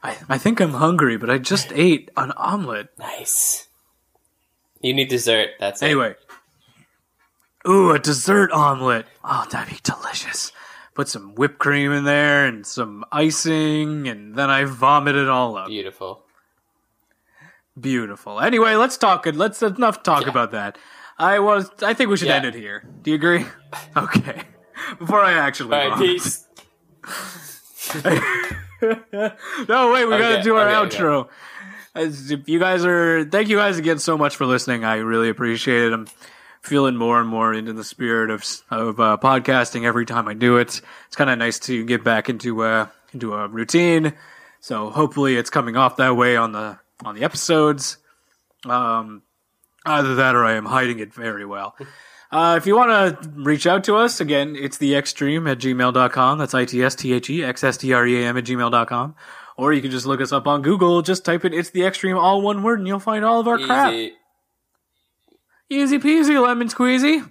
I, 0.03 0.17
I 0.29 0.39
think 0.39 0.61
I'm 0.61 0.73
hungry, 0.75 1.17
but 1.17 1.31
I 1.31 1.39
just 1.39 1.73
ate 1.75 2.11
an 2.17 2.33
omelet. 2.33 2.89
Nice. 2.99 3.69
You 4.81 4.95
need 4.95 5.09
dessert. 5.09 5.51
That's 5.59 5.83
it. 5.83 5.87
Anyway. 5.87 6.15
Ooh, 7.69 7.91
a 7.91 7.99
dessert 7.99 8.53
omelet. 8.53 9.07
Oh, 9.25 9.45
that'd 9.51 9.73
be 9.73 9.81
delicious. 9.83 10.53
Put 10.95 11.09
some 11.09 11.35
whipped 11.35 11.59
cream 11.59 11.93
in 11.93 12.05
there 12.05 12.47
and 12.47 12.65
some 12.67 13.05
icing, 13.11 14.07
and 14.09 14.35
then 14.37 14.49
I 14.51 14.65
vomit 14.65 15.17
it 15.17 15.29
all 15.29 15.57
up. 15.57 15.67
Beautiful. 15.69 16.25
Beautiful. 17.79 18.41
Anyway, 18.41 18.75
let's 18.77 18.97
talk. 18.97 19.27
Let's 19.27 19.63
enough 19.63 20.03
talk 20.03 20.23
Yeah. 20.23 20.31
about 20.31 20.53
that. 20.53 20.79
I 21.19 21.39
was. 21.41 21.71
I 21.83 21.93
think 21.95 22.09
we 22.11 22.17
should 22.17 22.29
Yeah. 22.29 22.37
end 22.37 22.47
it 22.47 22.55
here. 22.55 22.89
Do 23.03 23.11
you 23.11 23.17
agree? 23.17 23.45
Okay. 23.97 24.43
Before 24.99 25.21
I 25.23 25.33
actually. 25.33 25.75
All 25.77 25.91
right, 25.91 25.99
peace. 25.99 26.47
no, 28.83 29.93
wait, 29.93 30.05
we 30.05 30.19
gotta 30.19 30.43
do 30.43 30.57
our 30.57 30.69
okay, 30.69 30.77
okay. 30.77 30.99
outro. 30.99 31.29
As 31.95 32.31
if 32.31 32.49
you 32.49 32.59
guys 32.59 32.85
are, 32.85 33.25
thank 33.25 33.49
you 33.49 33.57
guys 33.57 33.79
again 33.79 33.99
so 33.99 34.19
much 34.19 34.37
for 34.37 34.45
listening. 34.45 34.85
I 34.85 34.97
really 34.97 35.31
appreciate 35.31 35.85
it. 35.85 35.93
I'm 35.93 36.07
feeling 36.61 36.97
more 36.97 37.21
and 37.21 37.29
more 37.29 37.55
into 37.55 37.73
the 37.73 37.85
spirit 37.85 38.31
of 38.31 38.45
of 38.71 39.01
uh, 39.01 39.17
podcasting 39.21 39.85
every 39.85 40.05
time 40.05 40.29
I 40.29 40.35
do 40.35 40.59
it. 40.59 40.81
It's 41.07 41.17
kind 41.17 41.31
of 41.31 41.39
nice 41.39 41.59
to 41.61 41.85
get 41.85 42.05
back 42.05 42.29
into 42.29 42.63
uh 42.63 42.89
into 43.13 43.35
a 43.35 43.49
routine. 43.49 44.13
So 44.61 44.91
hopefully 44.91 45.37
it's 45.37 45.51
coming 45.51 45.77
off 45.77 45.97
that 45.97 46.17
way 46.17 46.37
on 46.37 46.53
the 46.53 46.79
on 47.05 47.15
the 47.15 47.25
episodes. 47.25 47.99
Um, 48.65 49.23
either 49.87 50.15
that 50.17 50.35
or 50.35 50.45
I 50.45 50.55
am 50.55 50.67
hiding 50.67 50.99
it 50.99 51.15
very 51.15 51.47
well. 51.47 51.77
Uh, 52.31 52.57
if 52.59 52.67
you 52.67 52.77
want 52.77 52.91
to 52.91 53.31
reach 53.41 53.67
out 53.67 53.85
to 53.85 53.97
us, 53.97 54.21
again, 54.21 54.57
it's 54.57 54.79
the 54.79 54.93
xstream 54.95 55.51
at 55.51 55.59
gmail.com. 55.59 56.39
That's 56.39 56.55
I-T-S-T-H-E, 56.55 57.45
X-S-T-R-E-A-M 57.45 58.37
at 58.37 58.45
gmail.com. 58.45 59.15
Or 59.57 59.73
you 59.73 59.81
can 59.81 59.91
just 59.91 60.07
look 60.07 60.21
us 60.21 60.33
up 60.33 60.47
on 60.47 60.63
Google. 60.63 61.03
Just 61.03 61.25
type 61.25 61.45
in 61.45 61.55
It's 61.55 61.71
the 61.71 61.81
Xstream, 61.81 62.21
all 62.21 62.43
one 62.43 62.63
word, 62.63 62.79
and 62.79 62.87
you'll 62.87 63.01
find 63.01 63.25
all 63.25 63.41
of 63.41 63.49
our 63.49 63.59
crap. 63.59 63.93
Easy. 63.93 64.13
Easy 65.69 65.99
peasy, 65.99 66.41
lemon 66.41 66.69
squeezy. 66.69 67.29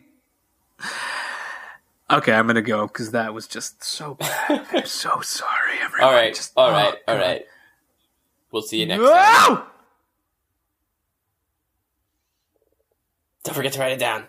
Okay, 2.11 2.33
I'm 2.33 2.45
going 2.45 2.55
to 2.55 2.61
go 2.61 2.87
because 2.87 3.11
that 3.11 3.33
was 3.33 3.47
just 3.47 3.83
so 3.83 4.15
bad. 4.15 4.65
I'm 4.71 4.85
so 4.85 5.21
sorry, 5.21 5.77
everyone. 5.83 6.07
All 6.07 6.13
right. 6.13 6.33
Just- 6.33 6.53
all 6.55 6.69
oh, 6.69 6.73
right. 6.73 6.95
all 7.07 7.39
We'll 8.51 8.61
see 8.61 8.79
you 8.79 8.85
next 8.85 9.03
time. 9.03 9.63
Don't 13.45 13.53
forget 13.53 13.73
to 13.73 13.79
write 13.79 13.91
it 13.91 13.99
down. 13.99 14.25